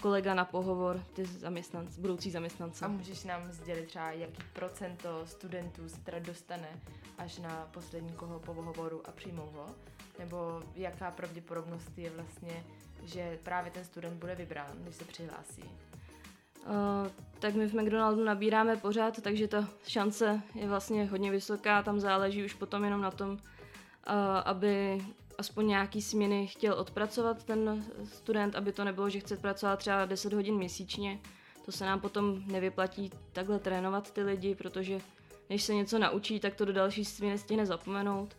kolega 0.00 0.34
na 0.34 0.44
pohovor, 0.44 1.02
ty 1.14 1.24
zaměstnanci, 1.24 2.00
budoucí 2.00 2.30
zaměstnance. 2.30 2.84
A 2.84 2.88
můžeš 2.88 3.24
nám 3.24 3.52
sdělit 3.52 3.86
třeba, 3.86 4.10
jaký 4.10 4.42
procento 4.52 5.26
studentů 5.26 5.88
se 5.88 6.00
teda 6.00 6.18
dostane 6.18 6.68
až 7.18 7.38
na 7.38 7.68
poslední 7.70 8.12
koho 8.12 8.38
pohovoru 8.38 9.02
a 9.08 9.12
přijmou 9.12 9.50
ho? 9.54 9.66
Nebo 10.18 10.62
jaká 10.74 11.10
pravděpodobnost 11.10 11.90
je 11.96 12.10
vlastně 12.10 12.64
že 13.04 13.38
právě 13.42 13.70
ten 13.70 13.84
student 13.84 14.14
bude 14.14 14.34
vybrán, 14.34 14.70
když 14.82 14.94
se 14.94 15.04
přihlásí? 15.04 15.62
Uh, 15.62 17.10
tak 17.38 17.54
my 17.54 17.66
v 17.66 17.74
McDonaldu 17.74 18.24
nabíráme 18.24 18.76
pořád, 18.76 19.22
takže 19.22 19.48
ta 19.48 19.68
šance 19.86 20.42
je 20.54 20.68
vlastně 20.68 21.04
hodně 21.04 21.30
vysoká, 21.30 21.82
tam 21.82 22.00
záleží 22.00 22.44
už 22.44 22.54
potom 22.54 22.84
jenom 22.84 23.00
na 23.00 23.10
tom, 23.10 23.30
uh, 23.30 23.38
aby 24.44 25.04
aspoň 25.38 25.66
nějaký 25.66 26.02
směny 26.02 26.46
chtěl 26.46 26.74
odpracovat 26.74 27.44
ten 27.44 27.84
student, 28.04 28.54
aby 28.56 28.72
to 28.72 28.84
nebylo, 28.84 29.10
že 29.10 29.20
chce 29.20 29.36
pracovat 29.36 29.78
třeba 29.78 30.04
10 30.04 30.32
hodin 30.32 30.54
měsíčně. 30.54 31.18
To 31.64 31.72
se 31.72 31.86
nám 31.86 32.00
potom 32.00 32.42
nevyplatí 32.46 33.10
takhle 33.32 33.58
trénovat 33.58 34.10
ty 34.10 34.22
lidi, 34.22 34.54
protože 34.54 35.00
než 35.50 35.62
se 35.62 35.74
něco 35.74 35.98
naučí, 35.98 36.40
tak 36.40 36.54
to 36.54 36.64
do 36.64 36.72
další 36.72 37.04
směny 37.04 37.38
stihne 37.38 37.66
zapomenout. 37.66 38.36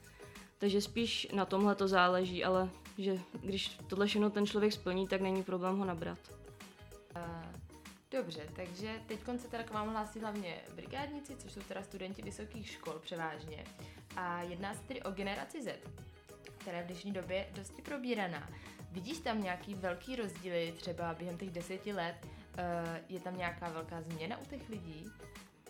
Takže 0.58 0.82
spíš 0.82 1.28
na 1.34 1.46
tomhle 1.46 1.76
to 1.76 1.88
záleží, 1.88 2.44
ale 2.44 2.70
že 2.98 3.20
když 3.42 3.78
tohle 3.88 4.08
všechno 4.08 4.30
ten 4.30 4.46
člověk 4.46 4.74
splní, 4.74 5.08
tak 5.08 5.22
není 5.22 5.44
problém 5.44 5.78
ho 5.78 5.86
nabrat. 5.86 6.20
Dobře, 8.12 8.48
takže 8.56 9.02
teď 9.08 9.20
se 9.38 9.48
teda 9.48 9.64
k 9.64 9.72
vám 9.72 9.90
hlásí 9.90 10.20
hlavně 10.20 10.62
brigádníci, 10.76 11.36
což 11.36 11.52
jsou 11.52 11.62
teda 11.62 11.84
studenti 11.84 12.22
vysokých 12.22 12.70
škol 12.70 13.00
převážně. 13.00 13.64
A 14.16 14.42
jedná 14.42 14.74
se 14.74 14.84
tedy 14.88 15.02
o 15.02 15.12
generaci 15.12 15.62
Z, 15.64 15.80
která 16.58 16.78
je 16.78 16.84
v 16.84 16.88
dnešní 16.88 17.12
době 17.12 17.48
dosti 17.56 17.82
probíraná. 17.82 18.50
Vidíš 18.92 19.20
tam 19.20 19.44
nějaký 19.44 19.74
velký 19.74 20.16
rozdíly 20.16 20.74
třeba 20.78 21.14
během 21.14 21.38
těch 21.38 21.50
deseti 21.50 21.94
let? 21.94 22.16
Eh, 22.58 23.04
je 23.10 23.20
tam 23.20 23.38
nějaká 23.38 23.70
velká 23.70 24.02
změna 24.02 24.38
u 24.38 24.46
těch 24.46 24.70
lidí? 24.70 25.06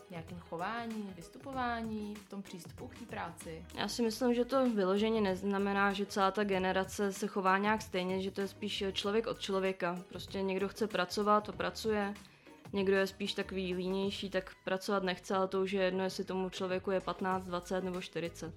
Nějakém 0.09 0.39
chování, 0.39 1.13
vystupování, 1.15 2.15
v 2.15 2.29
tom 2.29 2.41
přístupu 2.41 2.87
k 2.87 2.95
té 2.99 3.05
práci? 3.05 3.65
Já 3.75 3.87
si 3.87 4.01
myslím, 4.01 4.33
že 4.33 4.45
to 4.45 4.69
vyloženě 4.69 5.21
neznamená, 5.21 5.93
že 5.93 6.05
celá 6.05 6.31
ta 6.31 6.43
generace 6.43 7.13
se 7.13 7.27
chová 7.27 7.57
nějak 7.57 7.81
stejně, 7.81 8.21
že 8.21 8.31
to 8.31 8.41
je 8.41 8.47
spíš 8.47 8.83
člověk 8.91 9.27
od 9.27 9.39
člověka. 9.39 9.99
Prostě 10.09 10.41
někdo 10.41 10.69
chce 10.69 10.87
pracovat, 10.87 11.43
to 11.43 11.53
pracuje, 11.53 12.13
někdo 12.73 12.95
je 12.95 13.07
spíš 13.07 13.33
takový 13.33 13.73
línější, 13.73 14.29
tak 14.29 14.51
pracovat 14.63 15.03
nechce, 15.03 15.35
ale 15.35 15.47
to 15.47 15.61
už 15.61 15.71
je 15.71 15.83
jedno, 15.83 16.03
jestli 16.03 16.23
tomu 16.23 16.49
člověku 16.49 16.91
je 16.91 17.01
15, 17.01 17.45
20 17.45 17.83
nebo 17.83 18.01
40. 18.01 18.53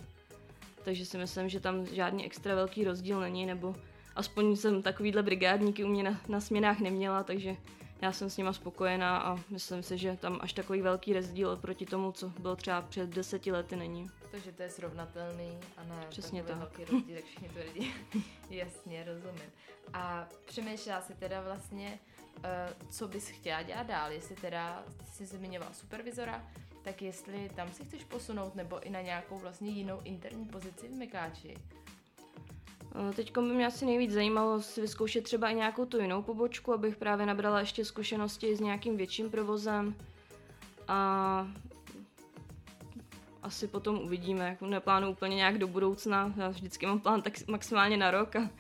Takže 0.84 1.06
si 1.06 1.18
myslím, 1.18 1.48
že 1.48 1.60
tam 1.60 1.86
žádný 1.86 2.26
extra 2.26 2.54
velký 2.54 2.84
rozdíl 2.84 3.20
není, 3.20 3.46
nebo 3.46 3.74
aspoň 4.16 4.56
jsem 4.56 4.82
takovýhle 4.82 5.22
brigádníky 5.22 5.84
u 5.84 5.88
mě 5.88 6.02
na, 6.02 6.20
na 6.28 6.40
směnách 6.40 6.80
neměla, 6.80 7.22
takže 7.22 7.56
já 8.00 8.12
jsem 8.12 8.30
s 8.30 8.36
nima 8.36 8.52
spokojená 8.52 9.18
a 9.18 9.38
myslím 9.50 9.82
si, 9.82 9.98
že 9.98 10.16
tam 10.16 10.38
až 10.42 10.52
takový 10.52 10.82
velký 10.82 11.12
rozdíl 11.12 11.56
proti 11.56 11.86
tomu, 11.86 12.12
co 12.12 12.28
bylo 12.28 12.56
třeba 12.56 12.82
před 12.82 13.10
deseti 13.10 13.52
lety, 13.52 13.76
není. 13.76 14.10
Takže 14.30 14.52
to 14.52 14.62
je 14.62 14.70
srovnatelný 14.70 15.58
a 15.76 15.84
ne 15.84 16.06
Přesně 16.08 16.42
tak. 16.42 16.56
velký 16.56 16.84
rozdíl, 16.84 17.16
tak 17.16 17.24
všichni 17.24 17.48
to 17.48 17.58
lidi. 17.58 17.92
Jasně, 18.50 19.04
rozumím. 19.04 19.50
A 19.92 20.28
přemýšlela 20.44 21.00
si 21.00 21.14
teda 21.14 21.40
vlastně, 21.40 21.98
uh, 22.36 22.42
co 22.90 23.08
bys 23.08 23.28
chtěla 23.28 23.62
dělat 23.62 23.86
dál, 23.86 24.12
jestli 24.12 24.36
teda 24.36 24.84
jsi 25.12 25.26
zmiňoval 25.26 25.68
supervizora, 25.72 26.44
tak 26.82 27.02
jestli 27.02 27.50
tam 27.56 27.72
si 27.72 27.84
chceš 27.84 28.04
posunout 28.04 28.54
nebo 28.54 28.80
i 28.80 28.90
na 28.90 29.00
nějakou 29.00 29.38
vlastně 29.38 29.70
jinou 29.70 30.00
interní 30.04 30.44
pozici 30.44 30.88
v 30.88 30.92
Mekáči. 30.92 31.56
Teď 33.16 33.34
by 33.34 33.40
mě 33.40 33.66
asi 33.66 33.86
nejvíc 33.86 34.12
zajímalo 34.12 34.62
si 34.62 34.80
vyzkoušet 34.80 35.24
třeba 35.24 35.50
i 35.50 35.54
nějakou 35.54 35.84
tu 35.84 36.00
jinou 36.00 36.22
pobočku, 36.22 36.72
abych 36.72 36.96
právě 36.96 37.26
nabrala 37.26 37.60
ještě 37.60 37.84
zkušenosti 37.84 38.56
s 38.56 38.60
nějakým 38.60 38.96
větším 38.96 39.30
provozem. 39.30 39.94
A 40.88 41.48
asi 43.42 43.68
potom 43.68 43.98
uvidíme. 43.98 44.48
Jako 44.48 44.66
neplánu 44.66 45.10
úplně 45.10 45.36
nějak 45.36 45.58
do 45.58 45.68
budoucna. 45.68 46.34
Já 46.36 46.48
vždycky 46.48 46.86
mám 46.86 47.00
plán 47.00 47.22
tak 47.22 47.32
maximálně 47.48 47.96
na 47.96 48.10
rok 48.10 48.36
a 48.36 48.50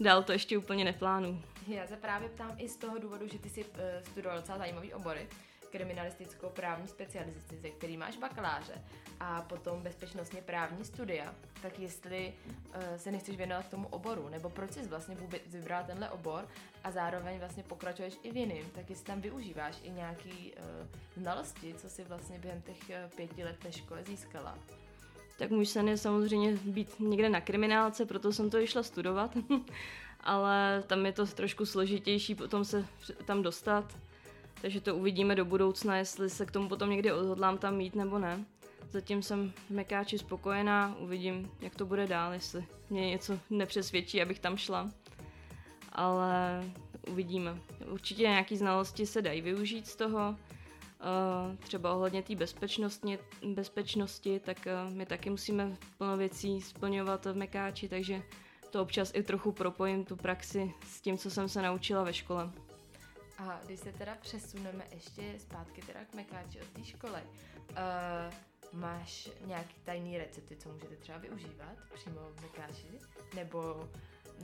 dál 0.00 0.22
to 0.22 0.32
ještě 0.32 0.58
úplně 0.58 0.84
neplánu. 0.84 1.42
Já 1.68 1.86
se 1.86 1.96
právě 1.96 2.28
ptám 2.28 2.54
i 2.58 2.68
z 2.68 2.76
toho 2.76 2.98
důvodu, 2.98 3.28
že 3.28 3.38
ty 3.38 3.48
jsi 3.48 3.64
uh, 3.64 3.68
studoval 4.04 4.38
docela 4.38 4.58
zajímavý 4.58 4.94
obory 4.94 5.28
kriminalistickou 5.72 6.48
právní 6.48 6.88
specializaci, 6.88 7.56
ze 7.62 7.70
který 7.70 7.96
máš 7.96 8.16
bakaláře 8.16 8.74
a 9.20 9.42
potom 9.42 9.82
bezpečnostně 9.82 10.42
právní 10.42 10.84
studia, 10.84 11.34
tak 11.62 11.78
jestli 11.78 12.32
uh, 12.66 12.82
se 12.96 13.12
nechceš 13.12 13.36
věnovat 13.36 13.68
tomu 13.68 13.88
oboru, 13.88 14.28
nebo 14.28 14.50
proč 14.50 14.72
jsi 14.72 14.82
vlastně 14.82 15.14
vůbec 15.14 15.42
vybral 15.46 15.84
tenhle 15.86 16.10
obor 16.10 16.48
a 16.84 16.90
zároveň 16.90 17.38
vlastně 17.38 17.62
pokračuješ 17.62 18.18
i 18.22 18.32
v 18.32 18.36
jiným, 18.36 18.70
tak 18.74 18.90
jestli 18.90 19.04
tam 19.04 19.20
využíváš 19.20 19.76
i 19.82 19.90
nějaký 19.90 20.52
uh, 20.52 21.22
znalosti, 21.22 21.74
co 21.74 21.88
jsi 21.88 22.04
vlastně 22.04 22.38
během 22.38 22.62
těch 22.62 22.78
uh, 22.78 23.10
pěti 23.16 23.44
let 23.44 23.56
té 23.62 23.72
škole 23.72 24.04
získala. 24.04 24.58
Tak 25.38 25.50
můj 25.50 25.66
sen 25.66 25.88
je 25.88 25.98
samozřejmě 25.98 26.52
být 26.52 27.00
někde 27.00 27.28
na 27.28 27.40
kriminálce, 27.40 28.06
proto 28.06 28.32
jsem 28.32 28.50
to 28.50 28.58
išla 28.58 28.82
studovat, 28.82 29.36
ale 30.20 30.82
tam 30.86 31.06
je 31.06 31.12
to 31.12 31.26
trošku 31.26 31.66
složitější 31.66 32.34
potom 32.34 32.64
se 32.64 32.86
tam 33.26 33.42
dostat 33.42 33.96
takže 34.62 34.80
to 34.80 34.96
uvidíme 34.96 35.34
do 35.34 35.44
budoucna, 35.44 35.96
jestli 35.96 36.30
se 36.30 36.46
k 36.46 36.50
tomu 36.50 36.68
potom 36.68 36.90
někdy 36.90 37.12
odhodlám 37.12 37.58
tam 37.58 37.76
mít 37.76 37.94
nebo 37.94 38.18
ne. 38.18 38.44
Zatím 38.90 39.22
jsem 39.22 39.52
v 39.66 39.70
Mekáči 39.70 40.18
spokojená, 40.18 40.96
uvidím, 40.98 41.50
jak 41.60 41.74
to 41.74 41.86
bude 41.86 42.06
dál, 42.06 42.32
jestli 42.32 42.64
mě 42.90 43.10
něco 43.10 43.38
nepřesvědčí, 43.50 44.22
abych 44.22 44.38
tam 44.38 44.56
šla. 44.56 44.90
Ale 45.92 46.64
uvidíme. 47.10 47.56
Určitě 47.90 48.22
nějaké 48.22 48.56
znalosti 48.56 49.06
se 49.06 49.22
dají 49.22 49.40
využít 49.40 49.86
z 49.86 49.96
toho. 49.96 50.30
Uh, 50.30 51.56
třeba 51.56 51.92
ohledně 51.92 52.22
té 52.22 52.34
bezpečnosti, 52.34 53.18
bezpečnosti, 53.54 54.40
tak 54.44 54.58
uh, 54.66 54.94
my 54.94 55.06
taky 55.06 55.30
musíme 55.30 55.76
plno 55.98 56.16
věcí 56.16 56.60
splňovat 56.60 57.26
v 57.26 57.36
Mekáči, 57.36 57.88
takže 57.88 58.22
to 58.70 58.82
občas 58.82 59.12
i 59.14 59.22
trochu 59.22 59.52
propojím 59.52 60.04
tu 60.04 60.16
praxi 60.16 60.72
s 60.86 61.00
tím, 61.00 61.18
co 61.18 61.30
jsem 61.30 61.48
se 61.48 61.62
naučila 61.62 62.02
ve 62.02 62.12
škole. 62.12 62.50
A 63.50 63.60
když 63.64 63.80
se 63.80 63.92
teda 63.92 64.14
přesuneme 64.14 64.84
ještě 64.90 65.38
zpátky 65.38 65.82
teda 65.82 66.04
k 66.04 66.14
Mekáči 66.14 66.60
od 66.60 66.68
té 66.68 66.84
školy, 66.84 67.22
uh, 67.70 68.78
máš 68.80 69.28
nějaký 69.44 69.74
tajný 69.84 70.18
recepty, 70.18 70.56
co 70.56 70.72
můžete 70.72 70.96
třeba 70.96 71.18
využívat 71.18 71.76
přímo 71.94 72.20
v 72.20 72.42
Mekáči? 72.42 72.86
Nebo 73.34 73.88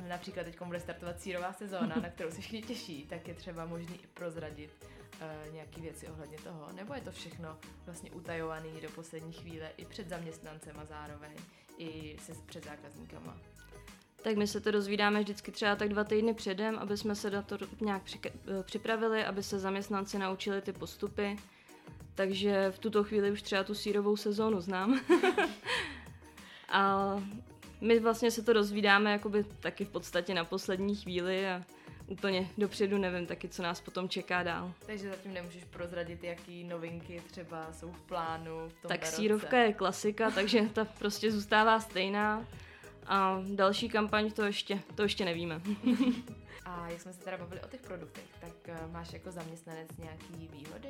například 0.09 0.45
teď 0.45 0.63
bude 0.63 0.81
startovat 0.81 1.21
sírová 1.21 1.53
sezóna, 1.53 1.97
na 2.03 2.11
kterou 2.11 2.31
se 2.31 2.41
všichni 2.41 2.63
těší, 2.63 3.07
tak 3.07 3.29
je 3.29 3.35
třeba 3.35 3.67
možný 3.67 3.95
i 3.95 4.07
prozradit 4.07 4.71
uh, 4.85 5.55
nějaké 5.55 5.81
věci 5.81 6.09
ohledně 6.09 6.39
toho? 6.39 6.73
Nebo 6.73 6.95
je 6.95 7.01
to 7.01 7.13
všechno 7.13 7.59
vlastně 7.87 8.11
utajovaný 8.11 8.81
do 8.81 8.91
poslední 8.91 9.33
chvíle 9.33 9.71
i 9.77 9.85
před 9.85 10.09
zaměstnancem 10.09 10.81
a 10.81 10.85
zároveň 10.85 11.37
i 11.79 12.17
se 12.21 12.33
před 12.47 12.65
zákazníkama? 12.65 13.39
Tak 14.29 14.37
my 14.37 14.47
se 14.47 14.61
to 14.61 14.71
dozvídáme 14.71 15.21
vždycky 15.21 15.53
třeba 15.53 15.77
tak 15.77 15.89
dva 15.89 16.05
týdny 16.05 16.35
předem, 16.35 16.79
aby 16.79 16.97
jsme 16.97 17.15
se 17.15 17.31
na 17.31 17.43
to 17.43 17.59
nějak 17.81 18.03
eh, 18.27 18.31
připravili, 18.63 19.25
aby 19.25 19.43
se 19.43 19.59
zaměstnanci 19.59 20.19
naučili 20.19 20.63
ty 20.63 20.73
postupy. 20.73 21.37
Takže 22.15 22.71
v 22.71 22.79
tuto 22.79 23.05
chvíli 23.05 23.31
už 23.31 23.43
třeba 23.43 23.65
tu 23.65 23.75
sírovou 23.75 24.17
sezónu 24.17 24.61
znám. 24.61 25.01
a 26.69 27.15
my 27.81 28.01
vlastně 28.01 28.31
se 28.31 28.43
to 28.43 28.53
dozvídáme 28.53 29.13
jakoby 29.13 29.45
taky 29.45 29.85
v 29.85 29.89
podstatě 29.89 30.35
na 30.35 30.45
poslední 30.45 30.97
chvíli 30.97 31.51
a 31.51 31.63
úplně 32.07 32.49
dopředu 32.59 32.99
nevím 32.99 33.27
taky, 33.27 33.49
co 33.49 33.63
nás 33.63 33.81
potom 33.81 34.09
čeká 34.09 34.43
dál. 34.43 34.73
Takže 34.87 35.09
zatím 35.09 35.35
nemůžeš 35.35 35.65
prozradit, 35.65 36.25
jaký 36.25 36.65
novinky 36.65 37.23
třeba 37.31 37.73
jsou 37.73 37.93
v 37.93 38.01
plánu 38.01 38.69
v 38.69 38.83
tom 38.83 38.89
Tak 38.89 39.01
roce. 39.01 39.13
sírovka 39.13 39.59
je 39.59 39.73
klasika, 39.73 40.31
takže 40.31 40.61
ta 40.73 40.85
prostě 40.85 41.33
zůstává 41.33 41.81
stejná. 41.81 42.45
A 43.09 43.43
další 43.55 43.89
kampaň 43.89 44.31
to 44.31 44.43
ještě, 44.43 44.83
to 44.95 45.03
ještě 45.03 45.25
nevíme. 45.25 45.61
A 46.65 46.89
jak 46.89 47.01
jsme 47.01 47.13
se 47.13 47.21
teda 47.21 47.37
bavili 47.37 47.61
o 47.61 47.69
těch 47.69 47.81
produktech, 47.81 48.25
tak 48.41 48.53
uh, 48.69 48.93
máš 48.93 49.13
jako 49.13 49.31
zaměstnanec 49.31 49.89
nějaký 49.99 50.49
výhody? 50.53 50.89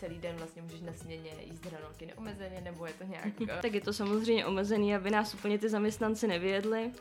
Celý 0.00 0.18
den 0.18 0.36
vlastně 0.36 0.62
můžeš 0.62 0.80
na 0.80 0.92
směně 0.92 1.30
jíst 1.44 1.66
hranolky 1.66 2.06
neomezeně, 2.06 2.60
nebo 2.60 2.86
je 2.86 2.92
to 2.92 3.04
nějak... 3.04 3.40
Uh... 3.40 3.48
tak 3.62 3.74
je 3.74 3.80
to 3.80 3.92
samozřejmě 3.92 4.46
omezený, 4.46 4.94
aby 4.94 5.10
nás 5.10 5.34
úplně 5.34 5.58
ty 5.58 5.68
zaměstnanci 5.68 6.26
nevyjedli, 6.26 6.92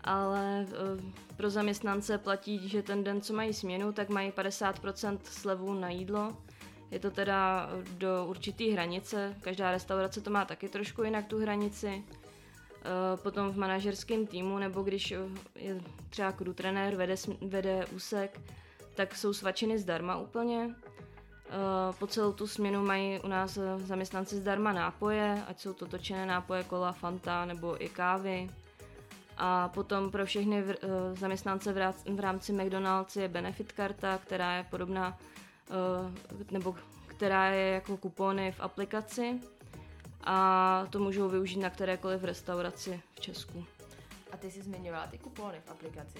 ale 0.00 0.66
uh, 0.94 1.00
pro 1.36 1.50
zaměstnance 1.50 2.18
platí, 2.18 2.68
že 2.68 2.82
ten 2.82 3.04
den, 3.04 3.20
co 3.20 3.34
mají 3.34 3.54
směnu, 3.54 3.92
tak 3.92 4.08
mají 4.08 4.30
50% 4.30 5.18
slevu 5.22 5.74
na 5.74 5.90
jídlo. 5.90 6.36
Je 6.90 6.98
to 6.98 7.10
teda 7.10 7.70
do 7.98 8.26
určité 8.26 8.64
hranice, 8.64 9.36
každá 9.40 9.70
restaurace 9.70 10.20
to 10.20 10.30
má 10.30 10.44
taky 10.44 10.68
trošku 10.68 11.02
jinak 11.02 11.26
tu 11.26 11.38
hranici. 11.38 12.04
Eh, 12.84 13.16
potom 13.16 13.50
v 13.52 13.56
manažerském 13.58 14.26
týmu, 14.26 14.58
nebo 14.58 14.82
když 14.82 15.12
eh, 15.12 15.18
je 15.56 15.80
třeba 16.10 16.32
crew 16.32 16.54
trenér, 16.54 16.96
vede, 16.96 17.14
vede 17.40 17.86
úsek, 17.86 18.40
tak 18.94 19.14
jsou 19.14 19.32
svačiny 19.32 19.78
zdarma 19.78 20.16
úplně. 20.16 20.70
Eh, 21.48 21.92
po 21.98 22.06
celou 22.06 22.32
tu 22.32 22.46
směnu 22.46 22.84
mají 22.86 23.20
u 23.20 23.28
nás 23.28 23.58
zaměstnanci 23.76 24.36
zdarma 24.36 24.72
nápoje, 24.72 25.42
ať 25.48 25.60
jsou 25.60 25.72
to 25.72 25.86
točené 25.86 26.26
nápoje, 26.26 26.64
kola, 26.64 26.92
fanta 26.92 27.44
nebo 27.44 27.84
i 27.84 27.88
kávy. 27.88 28.50
A 29.36 29.68
potom 29.68 30.10
pro 30.10 30.26
všechny 30.26 30.64
zaměstnance 31.12 31.92
v 32.06 32.20
rámci 32.20 32.52
McDonald's 32.52 33.16
je 33.16 33.28
benefit 33.28 33.72
karta, 33.72 34.18
která 34.18 34.56
je 34.56 34.66
podobná, 34.70 35.18
nebo 36.50 36.74
která 37.06 37.46
je 37.46 37.74
jako 37.74 37.96
kupony 37.96 38.52
v 38.52 38.60
aplikaci 38.60 39.40
a 40.24 40.86
to 40.90 40.98
můžou 40.98 41.28
využít 41.28 41.60
na 41.60 41.70
kterékoliv 41.70 42.24
restauraci 42.24 43.00
v 43.14 43.20
Česku. 43.20 43.64
A 44.32 44.36
ty 44.36 44.50
jsi 44.50 44.62
zmiňovala 44.62 45.06
ty 45.06 45.18
kupony 45.18 45.60
v 45.64 45.70
aplikaci. 45.70 46.18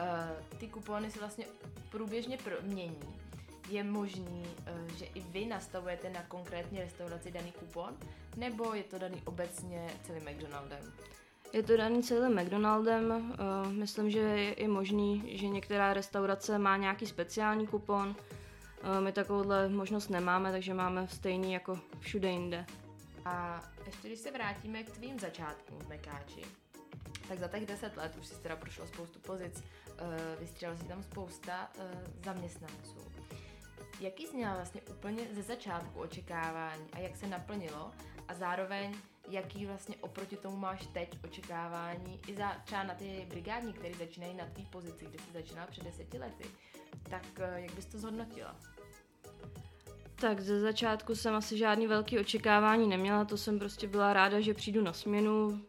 Uh, 0.00 0.58
ty 0.58 0.68
kupony 0.68 1.10
se 1.10 1.18
vlastně 1.18 1.44
průběžně 1.90 2.38
mění. 2.62 3.00
je 3.68 3.84
možný, 3.84 4.46
uh, 4.46 4.96
že 4.96 5.04
i 5.04 5.20
vy 5.20 5.46
nastavujete 5.46 6.10
na 6.10 6.22
konkrétní 6.22 6.80
restauraci 6.80 7.30
daný 7.30 7.52
kupon, 7.52 7.96
nebo 8.36 8.74
je 8.74 8.82
to 8.82 8.98
daný 8.98 9.22
obecně 9.24 9.86
celým 10.02 10.22
McDonaldem? 10.22 10.92
Je 11.52 11.62
to 11.62 11.76
daný 11.76 12.02
celým 12.02 12.40
McDonaldem. 12.40 13.10
Uh, 13.10 13.72
myslím, 13.72 14.10
že 14.10 14.18
je 14.18 14.52
i 14.52 14.68
možný, 14.68 15.38
že 15.38 15.48
některá 15.48 15.94
restaurace 15.94 16.58
má 16.58 16.76
nějaký 16.76 17.06
speciální 17.06 17.66
kupon. 17.66 18.08
Uh, 18.08 19.00
my 19.00 19.12
takovouhle 19.12 19.68
možnost 19.68 20.08
nemáme, 20.08 20.52
takže 20.52 20.74
máme 20.74 21.08
stejný 21.08 21.52
jako 21.52 21.78
všude 22.00 22.30
jinde. 22.30 22.66
A 23.24 23.62
ještě 23.86 24.08
když 24.08 24.18
se 24.18 24.30
vrátíme 24.30 24.82
k 24.82 24.90
tvým 24.90 25.18
začátkům 25.18 25.78
v 25.78 25.88
Mekáči, 25.88 26.42
tak 27.28 27.38
za 27.38 27.48
těch 27.48 27.66
deset 27.66 27.96
let 27.96 28.16
už 28.20 28.26
jsi 28.26 28.42
teda 28.42 28.56
prošla 28.56 28.86
spoustu 28.86 29.18
pozic, 29.18 29.58
uh, 29.60 30.40
vystřelila 30.40 30.78
si 30.78 30.84
tam 30.84 31.02
spousta 31.02 31.70
uh, 31.78 31.84
zaměstnanců. 32.24 33.12
Jaký 34.00 34.26
jsi 34.26 34.36
měla 34.36 34.54
vlastně 34.54 34.82
úplně 34.82 35.26
ze 35.34 35.42
začátku 35.42 36.00
očekávání 36.00 36.86
a 36.92 36.98
jak 36.98 37.16
se 37.16 37.26
naplnilo 37.26 37.92
a 38.28 38.34
zároveň 38.34 38.94
jaký 39.28 39.66
vlastně 39.66 39.96
oproti 39.96 40.36
tomu 40.36 40.56
máš 40.56 40.86
teď 40.86 41.24
očekávání 41.24 42.20
i 42.26 42.36
za 42.36 42.56
třeba 42.64 42.82
na 42.82 42.94
ty 42.94 43.26
brigádní, 43.28 43.72
které 43.72 43.94
začínají 43.94 44.34
na 44.34 44.46
tvý 44.46 44.66
pozici, 44.66 45.06
kde 45.06 45.18
jsi 45.18 45.32
začínala 45.32 45.66
před 45.66 45.84
deseti 45.84 46.18
lety, 46.18 46.44
tak 47.10 47.24
uh, 47.38 47.54
jak 47.54 47.74
bys 47.74 47.86
to 47.86 47.98
zhodnotila? 47.98 48.56
Tak 50.22 50.40
ze 50.40 50.60
začátku 50.60 51.14
jsem 51.14 51.34
asi 51.34 51.58
žádný 51.58 51.86
velký 51.86 52.18
očekávání 52.18 52.88
neměla, 52.88 53.24
to 53.24 53.36
jsem 53.36 53.58
prostě 53.58 53.86
byla 53.86 54.12
ráda, 54.12 54.40
že 54.40 54.54
přijdu 54.54 54.82
na 54.82 54.92
směnu 54.92 55.60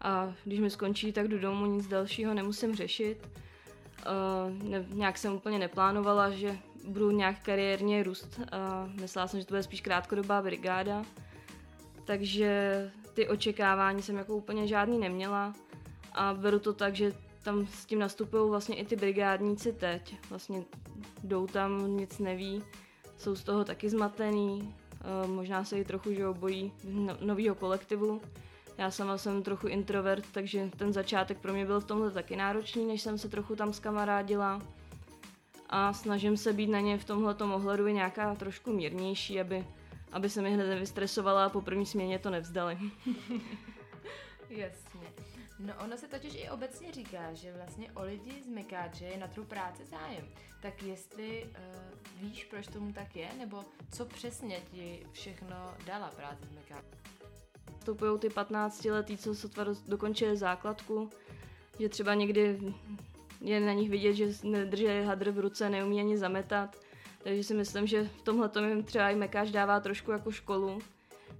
a 0.00 0.32
když 0.44 0.60
mi 0.60 0.70
skončí, 0.70 1.12
tak 1.12 1.28
jdu 1.28 1.38
domů, 1.38 1.66
nic 1.66 1.86
dalšího 1.86 2.34
nemusím 2.34 2.76
řešit. 2.76 3.28
Uh, 4.06 4.68
ne, 4.70 4.86
nějak 4.88 5.18
jsem 5.18 5.32
úplně 5.32 5.58
neplánovala, 5.58 6.30
že 6.30 6.58
budu 6.84 7.10
nějak 7.10 7.42
kariérně 7.42 8.02
růst. 8.02 8.40
Uh, 8.40 9.00
myslela 9.00 9.28
jsem, 9.28 9.40
že 9.40 9.46
to 9.46 9.54
bude 9.54 9.62
spíš 9.62 9.80
krátkodobá 9.80 10.42
brigáda. 10.42 11.04
Takže 12.04 12.90
ty 13.14 13.28
očekávání 13.28 14.02
jsem 14.02 14.16
jako 14.16 14.36
úplně 14.36 14.66
žádný 14.68 14.98
neměla 14.98 15.54
a 16.12 16.34
beru 16.34 16.58
to 16.58 16.72
tak, 16.72 16.96
že 16.96 17.12
tam 17.42 17.66
s 17.66 17.86
tím 17.86 17.98
nastupují 17.98 18.50
vlastně 18.50 18.76
i 18.76 18.84
ty 18.84 18.96
brigádníci 18.96 19.72
teď. 19.72 20.16
Vlastně 20.30 20.62
jdou 21.24 21.46
tam, 21.46 21.96
nic 21.96 22.18
neví, 22.18 22.62
jsou 23.22 23.34
z 23.34 23.42
toho 23.42 23.64
taky 23.64 23.90
zmatený, 23.90 24.74
uh, 25.24 25.30
možná 25.30 25.64
se 25.64 25.78
i 25.78 25.84
trochu 25.84 26.14
že 26.14 26.24
bojí 26.32 26.72
no, 26.84 27.16
nového 27.20 27.54
kolektivu. 27.54 28.20
Já 28.78 28.90
sama 28.90 29.18
jsem 29.18 29.42
trochu 29.42 29.66
introvert, 29.66 30.24
takže 30.32 30.70
ten 30.76 30.92
začátek 30.92 31.38
pro 31.38 31.52
mě 31.52 31.66
byl 31.66 31.80
v 31.80 31.84
tomhle 31.84 32.10
taky 32.10 32.36
náročný, 32.36 32.86
než 32.86 33.02
jsem 33.02 33.18
se 33.18 33.28
trochu 33.28 33.56
tam 33.56 33.72
skamarádila. 33.72 34.62
A 35.68 35.92
snažím 35.92 36.36
se 36.36 36.52
být 36.52 36.70
na 36.70 36.80
ně 36.80 36.98
v 36.98 37.04
tomhle 37.04 37.34
ohledu 37.34 37.86
i 37.86 37.92
nějaká 37.92 38.34
trošku 38.34 38.72
mírnější, 38.72 39.40
aby, 39.40 39.66
aby 40.12 40.30
se 40.30 40.42
mi 40.42 40.50
hned 40.50 40.66
nevystresovala 40.66 41.44
a 41.46 41.48
po 41.48 41.60
první 41.60 41.86
směně 41.86 42.18
to 42.18 42.30
nevzdali. 42.30 42.78
Jasně. 44.48 45.31
No 45.66 45.74
ono 45.84 45.96
se 45.96 46.08
totiž 46.08 46.34
i 46.34 46.50
obecně 46.50 46.92
říká, 46.92 47.32
že 47.32 47.52
vlastně 47.52 47.92
o 47.92 48.02
lidi 48.02 48.42
z 48.42 48.48
Mekáče 48.48 49.04
je 49.04 49.18
na 49.18 49.26
trhu 49.26 49.44
práce 49.44 49.84
zájem. 49.84 50.28
Tak 50.62 50.82
jestli 50.82 51.44
uh, 51.44 52.20
víš, 52.20 52.44
proč 52.44 52.66
tomu 52.66 52.92
tak 52.92 53.16
je, 53.16 53.28
nebo 53.38 53.64
co 53.92 54.04
přesně 54.04 54.60
ti 54.72 55.06
všechno 55.12 55.74
dala 55.86 56.10
práce 56.10 56.46
z 56.46 56.54
Mekáče? 56.54 56.96
Vstupují 57.78 58.18
ty 58.18 58.30
15 58.30 58.84
letý, 58.84 59.16
co 59.16 59.34
sotva 59.34 59.64
dokončili 59.88 60.36
základku, 60.36 61.10
že 61.78 61.88
třeba 61.88 62.14
někdy 62.14 62.60
je 63.40 63.60
na 63.60 63.72
nich 63.72 63.90
vidět, 63.90 64.14
že 64.14 64.28
nedrží 64.42 64.86
hadr 65.04 65.30
v 65.30 65.38
ruce, 65.38 65.70
neumí 65.70 66.00
ani 66.00 66.18
zametat. 66.18 66.76
Takže 67.22 67.44
si 67.44 67.54
myslím, 67.54 67.86
že 67.86 68.04
v 68.04 68.22
tomhle 68.22 68.50
jim 68.68 68.82
třeba 68.84 69.10
i 69.10 69.16
Mekáč 69.16 69.50
dává 69.50 69.80
trošku 69.80 70.10
jako 70.10 70.30
školu. 70.30 70.78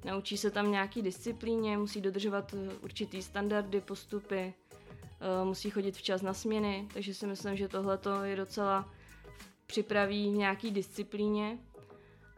Naučí 0.05 0.37
se 0.37 0.51
tam 0.51 0.71
nějaký 0.71 1.03
disciplíně, 1.03 1.79
musí 1.79 2.01
dodržovat 2.01 2.55
eh, 2.55 2.75
určitý 2.83 3.23
standardy, 3.23 3.81
postupy, 3.81 4.55
eh, 5.21 5.45
musí 5.45 5.71
chodit 5.71 5.97
včas 5.97 6.23
na 6.23 6.35
směny, 6.35 6.89
takže 6.95 7.15
si 7.15 7.27
myslím, 7.27 7.57
že 7.57 7.69
tohle 7.69 7.99
je 8.23 8.37
docela 8.37 8.89
připraví 9.67 10.31
nějaký 10.31 10.71
disciplíně 10.71 11.59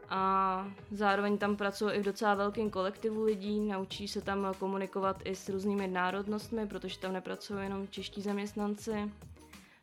a 0.09 0.71
zároveň 0.91 1.37
tam 1.37 1.55
pracují 1.55 1.93
i 1.93 1.99
v 1.99 2.05
docela 2.05 2.33
velkém 2.33 2.69
kolektivu 2.69 3.23
lidí, 3.23 3.59
naučí 3.59 4.07
se 4.07 4.21
tam 4.21 4.53
komunikovat 4.59 5.21
i 5.23 5.35
s 5.35 5.49
různými 5.49 5.87
národnostmi, 5.87 6.67
protože 6.67 6.99
tam 6.99 7.13
nepracují 7.13 7.63
jenom 7.63 7.87
čeští 7.87 8.21
zaměstnanci. 8.21 9.11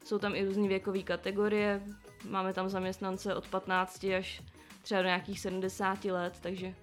Jsou 0.05 0.18
tam 0.18 0.35
i 0.35 0.45
různé 0.45 0.68
věkové 0.68 1.03
kategorie, 1.03 1.83
máme 2.29 2.53
tam 2.53 2.68
zaměstnance 2.68 3.35
od 3.35 3.49
15 3.49 4.05
až 4.05 4.42
třeba 4.83 5.03
do 5.03 5.07
nějakých 5.07 5.40
70 5.40 6.05
let, 6.05 6.38
takže 6.40 6.75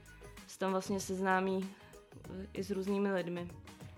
se 0.50 0.60
tam 0.60 0.72
vlastně 0.72 1.00
seznámí 1.00 1.70
eh, 2.14 2.48
i 2.54 2.64
s 2.64 2.72
různými 2.72 3.12
lidmi. 3.12 3.50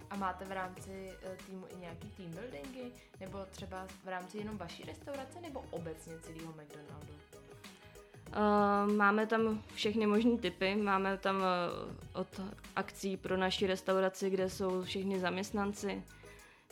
A 0.10 0.16
máte 0.16 0.46
v 0.46 0.52
rámci 0.52 1.14
eh, 1.24 1.38
týmu 1.48 1.66
i 1.78 1.80
nějaký 1.80 2.08
team 2.18 2.32
buildingy? 2.32 2.92
Nebo 3.20 3.40
třeba 3.52 3.88
v 4.04 4.08
rámci 4.08 4.38
jenom 4.38 4.58
vaší 4.58 4.84
restaurace, 4.84 5.42
nebo 5.42 5.64
obecně 5.72 6.20
celého 6.20 6.52
McDonaldu? 6.52 7.14
Uh, 8.36 8.94
máme 8.94 9.28
tam 9.28 9.64
všechny 9.74 10.06
možné 10.08 10.38
typy. 10.38 10.76
Máme 10.76 11.18
tam 11.18 11.36
uh, 11.36 11.44
od 12.14 12.42
akcí 12.76 13.18
pro 13.18 13.38
naši 13.38 13.68
restauraci, 13.68 14.30
kde 14.30 14.50
jsou 14.50 14.84
všichni 14.84 15.20
zaměstnanci. 15.20 16.04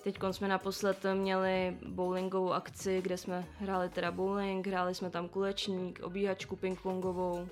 Teď 0.04 0.20
jsme 0.32 0.48
naposled 0.48 1.06
měli 1.14 1.78
bowlingovou 1.88 2.52
akci, 2.54 3.02
kde 3.02 3.18
jsme 3.18 3.46
hráli 3.60 3.90
teda 3.90 4.12
bowling, 4.12 4.68
hráli 4.68 4.96
jsme 4.96 5.10
tam 5.10 5.30
kulečník, 5.30 6.00
obíhačku 6.04 6.56
pingpongovou, 6.56 7.48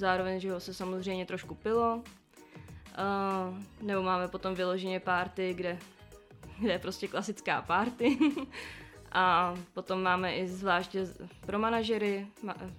zároveň, 0.00 0.40
že 0.40 0.52
ho 0.52 0.60
se 0.60 0.74
samozřejmě 0.74 1.26
trošku 1.26 1.54
pilo. 1.54 1.96
Uh, 1.96 3.58
nebo 3.82 4.02
máme 4.02 4.28
potom 4.28 4.54
vyloženě 4.54 5.00
party, 5.00 5.54
kde, 5.54 5.78
kde 6.58 6.72
je 6.72 6.78
prostě 6.78 7.08
klasická 7.08 7.62
party. 7.62 8.18
A 9.12 9.54
potom 9.74 10.02
máme 10.02 10.34
i 10.34 10.48
zvláště 10.48 11.06
pro 11.46 11.58
manažery, 11.58 12.26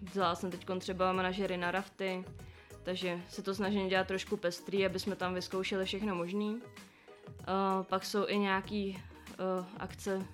vzala 0.01 0.35
jsem 0.35 0.51
teď 0.51 0.65
třeba 0.79 1.13
manažery 1.13 1.57
na 1.57 1.71
rafty, 1.71 2.25
takže 2.83 3.21
se 3.27 3.41
to 3.41 3.55
snažím 3.55 3.87
dělat 3.87 4.07
trošku 4.07 4.37
pestrý, 4.37 4.85
aby 4.85 4.99
jsme 4.99 5.15
tam 5.15 5.33
vyzkoušeli 5.33 5.85
všechno 5.85 6.15
možný. 6.15 6.51
Uh, 6.51 7.83
pak 7.83 8.05
jsou 8.05 8.27
i 8.27 8.37
nějaký 8.37 9.03
uh, 9.59 9.65
akce 9.77 10.25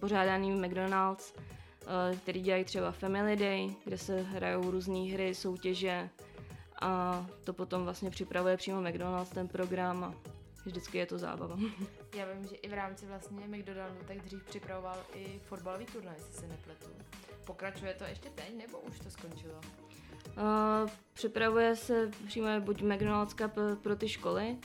pořádaný 0.00 0.50
McDonald's, 0.50 1.34
uh, 1.36 1.51
který 2.22 2.40
dělají 2.40 2.64
třeba 2.64 2.92
Family 2.92 3.36
Day, 3.36 3.74
kde 3.84 3.98
se 3.98 4.22
hrajou 4.22 4.70
různé 4.70 4.98
hry, 4.98 5.34
soutěže 5.34 6.08
a 6.82 7.26
to 7.44 7.52
potom 7.52 7.84
vlastně 7.84 8.10
připravuje 8.10 8.56
přímo 8.56 8.80
McDonald's 8.80 9.30
ten 9.30 9.48
program 9.48 10.04
a 10.04 10.14
vždycky 10.64 10.98
je 10.98 11.06
to 11.06 11.18
zábava. 11.18 11.58
Já 12.16 12.32
vím, 12.32 12.48
že 12.48 12.56
i 12.56 12.68
v 12.68 12.72
rámci 12.72 13.06
vlastně 13.06 13.46
McDonaldu 13.46 13.98
tak 14.06 14.20
dřív 14.20 14.44
připravoval 14.44 14.96
i 15.14 15.38
fotbalový 15.38 15.86
turnaj, 15.86 16.14
jestli 16.18 16.32
se 16.34 16.46
nepletu. 16.46 16.86
Pokračuje 17.44 17.94
to 17.94 18.04
ještě 18.04 18.28
teď, 18.28 18.56
nebo 18.56 18.78
už 18.78 18.98
to 19.00 19.10
skončilo? 19.10 19.54
Uh, 19.54 20.90
připravuje 21.12 21.76
se 21.76 22.10
přímo 22.26 22.48
buď 22.60 22.82
McDonald's 22.82 23.34
Cup 23.34 23.52
pro 23.82 23.96
ty 23.96 24.08
školy, 24.08 24.56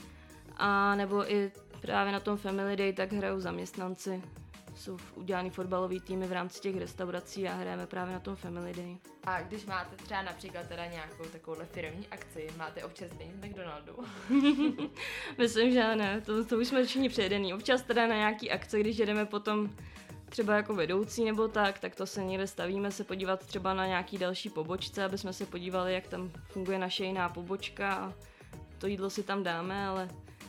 a 0.56 0.94
nebo 0.94 1.32
i 1.32 1.52
právě 1.80 2.12
na 2.12 2.20
tom 2.20 2.36
Family 2.36 2.76
Day 2.76 2.92
tak 2.92 3.12
hrajou 3.12 3.40
zaměstnanci 3.40 4.22
jsou 4.78 4.98
udělaný 5.14 5.50
fotbalový 5.50 6.00
týmy 6.00 6.26
v 6.26 6.32
rámci 6.32 6.60
těch 6.60 6.76
restaurací 6.76 7.48
a 7.48 7.54
hrajeme 7.54 7.86
právě 7.86 8.14
na 8.14 8.20
tom 8.20 8.36
Family 8.36 8.72
Day. 8.72 8.96
A 9.24 9.42
když 9.42 9.66
máte 9.66 9.96
třeba 9.96 10.22
například 10.22 10.66
teda 10.68 10.86
nějakou 10.86 11.24
takovouhle 11.24 11.66
firmní 11.66 12.06
akci, 12.08 12.48
máte 12.56 12.84
občerstvení 12.84 13.32
z 13.32 13.44
McDonaldu? 13.44 13.92
Myslím, 15.38 15.72
že 15.72 15.96
ne, 15.96 16.20
to, 16.20 16.44
to 16.44 16.58
už 16.58 16.68
jsme 16.68 16.84
všichni 16.84 17.08
přejedený. 17.08 17.54
Občas 17.54 17.82
teda 17.82 18.06
na 18.06 18.16
nějaký 18.16 18.50
akce, 18.50 18.80
když 18.80 18.98
jedeme 18.98 19.26
potom 19.26 19.70
třeba 20.28 20.56
jako 20.56 20.74
vedoucí 20.74 21.24
nebo 21.24 21.48
tak, 21.48 21.78
tak 21.78 21.94
to 21.94 22.06
se 22.06 22.24
někde 22.24 22.46
stavíme 22.46 22.90
se 22.90 23.04
podívat 23.04 23.46
třeba 23.46 23.74
na 23.74 23.86
nějaký 23.86 24.18
další 24.18 24.50
pobočce, 24.50 25.04
aby 25.04 25.18
jsme 25.18 25.32
se 25.32 25.46
podívali, 25.46 25.94
jak 25.94 26.08
tam 26.08 26.30
funguje 26.48 26.78
naše 26.78 27.04
jiná 27.04 27.28
pobočka 27.28 27.94
a 27.94 28.12
to 28.78 28.86
jídlo 28.86 29.10
si 29.10 29.22
tam 29.22 29.42
dáme, 29.42 29.86
ale 29.86 30.08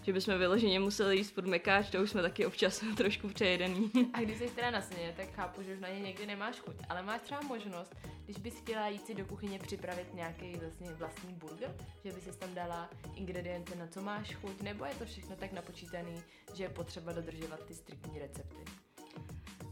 že 0.09 0.13
bychom 0.13 0.37
vyloženě 0.37 0.79
museli 0.79 1.17
jíst 1.17 1.33
furt 1.33 1.47
mekáč, 1.47 1.89
to 1.89 2.01
už 2.01 2.09
jsme 2.09 2.21
taky 2.21 2.45
občas 2.45 2.83
trošku 2.97 3.29
přejedený. 3.29 3.91
A 4.13 4.21
když 4.21 4.37
jsi 4.37 4.49
teda 4.49 4.71
na 4.71 4.81
směně, 4.81 5.13
tak 5.17 5.31
chápu, 5.35 5.63
že 5.63 5.73
už 5.73 5.79
na 5.79 5.89
ně 5.89 5.99
někdy 5.99 6.25
nemáš 6.25 6.59
chuť, 6.59 6.75
ale 6.89 7.03
máš 7.03 7.21
třeba 7.21 7.41
možnost, 7.41 7.95
když 8.25 8.37
bys 8.37 8.55
chtěla 8.55 8.87
jít 8.87 9.05
si 9.05 9.15
do 9.15 9.25
kuchyně 9.25 9.59
připravit 9.59 10.13
nějaký 10.13 10.55
vlastně 10.55 10.93
vlastní 10.93 11.33
burger, 11.33 11.75
že 12.05 12.11
bys 12.11 12.23
si 12.23 12.39
tam 12.39 12.53
dala 12.53 12.89
ingredience, 13.15 13.75
na 13.75 13.87
co 13.87 14.01
máš 14.01 14.35
chuť, 14.35 14.61
nebo 14.61 14.85
je 14.85 14.93
to 14.99 15.05
všechno 15.05 15.35
tak 15.35 15.51
napočítaný, 15.51 16.21
že 16.53 16.63
je 16.63 16.69
potřeba 16.69 17.11
dodržovat 17.11 17.65
ty 17.65 17.73
striktní 17.73 18.19
recepty? 18.19 18.63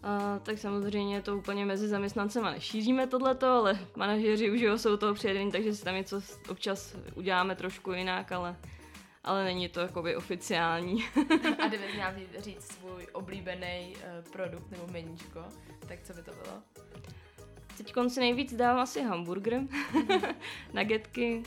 A, 0.03 0.39
tak 0.39 0.57
samozřejmě 0.57 1.21
to 1.21 1.37
úplně 1.37 1.65
mezi 1.65 1.87
zaměstnancema 1.87 2.51
nešíříme 2.51 3.07
tohleto, 3.07 3.47
ale 3.47 3.79
manažeři 3.95 4.51
už 4.51 4.61
jo, 4.61 4.77
jsou 4.77 4.97
toho 4.97 5.13
přijedení, 5.13 5.51
takže 5.51 5.75
si 5.75 5.83
tam 5.83 5.95
něco 5.95 6.21
občas 6.49 6.95
uděláme 7.15 7.55
trošku 7.55 7.91
jinak, 7.91 8.31
ale 8.31 8.55
ale 9.27 9.43
není 9.43 9.69
to 9.69 9.79
jakoby 9.79 10.15
oficiální. 10.15 11.05
A 11.63 11.67
kdybys 11.67 11.93
měla 11.93 12.13
říct 12.37 12.71
svůj 12.71 13.07
oblíbený 13.13 13.95
uh, 13.95 14.31
produkt 14.31 14.71
nebo 14.71 14.87
meníčko, 14.87 15.45
tak 15.87 15.99
co 16.03 16.13
by 16.13 16.23
to 16.23 16.31
bylo? 16.31 16.61
Teď 17.77 17.93
si 18.07 18.19
nejvíc 18.19 18.53
dám 18.53 18.79
asi 18.79 19.01
hamburger, 19.01 19.61
nuggetky 20.73 21.43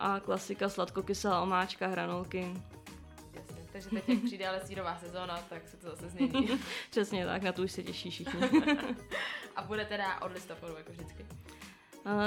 a 0.00 0.20
klasika 0.20 0.68
sladkokyselá 0.68 1.42
omáčka, 1.42 1.86
hranolky. 1.86 2.54
Jasně, 3.34 3.62
takže 3.72 3.88
teď 3.88 4.08
jak 4.08 4.18
přijde 4.24 4.48
ale 4.48 4.60
sírová 4.66 4.98
sezóna, 4.98 5.38
tak 5.48 5.68
se 5.68 5.76
to 5.76 5.90
zase 5.90 6.08
změní. 6.08 6.48
Přesně 6.90 7.26
tak, 7.26 7.42
na 7.42 7.52
to 7.52 7.62
už 7.62 7.72
se 7.72 7.82
těší 7.82 8.10
všichni. 8.10 8.40
a 9.56 9.62
bude 9.62 9.84
teda 9.84 10.22
od 10.22 10.32
listopadu, 10.32 10.76
jako 10.76 10.92
vždycky. 10.92 11.26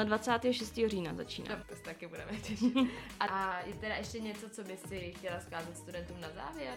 26. 0.04 0.80
října 0.88 1.14
začíná. 1.14 1.56
No, 1.56 1.64
to 1.70 1.76
se 1.76 1.84
taky 1.84 2.08
budeme 2.08 2.32
těšit. 2.32 2.74
A 3.20 3.60
je 3.66 3.74
teda 3.74 3.96
ještě 3.96 4.20
něco, 4.20 4.50
co 4.50 4.64
bys 4.64 4.82
si 4.82 5.14
chtěla 5.18 5.40
zkázat 5.40 5.78
studentům 5.78 6.22
na 6.22 6.30
závěr? 6.30 6.76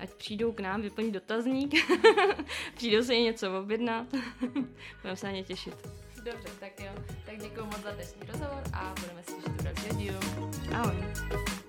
Ať 0.00 0.10
přijdou 0.10 0.52
k 0.52 0.60
nám 0.60 0.82
vyplnit 0.82 1.14
dotazník, 1.14 1.74
přijdou 2.74 3.02
se 3.02 3.14
něco 3.14 3.60
objednat, 3.60 4.06
budeme 5.02 5.16
se 5.16 5.26
na 5.26 5.32
ně 5.32 5.44
těšit. 5.44 5.88
Dobře, 6.24 6.48
tak 6.60 6.80
jo. 6.80 6.92
Tak 7.26 7.38
děkuji 7.38 7.64
moc 7.64 7.82
za 7.82 7.90
dnešní 7.90 8.22
rozhovor 8.26 8.62
a 8.72 8.94
budeme 9.00 9.22
se 9.22 9.32
těšit 9.32 9.60
u 9.60 9.64
dalšího 9.64 9.94
dílu. 9.94 10.50
Ahoj. 10.72 11.63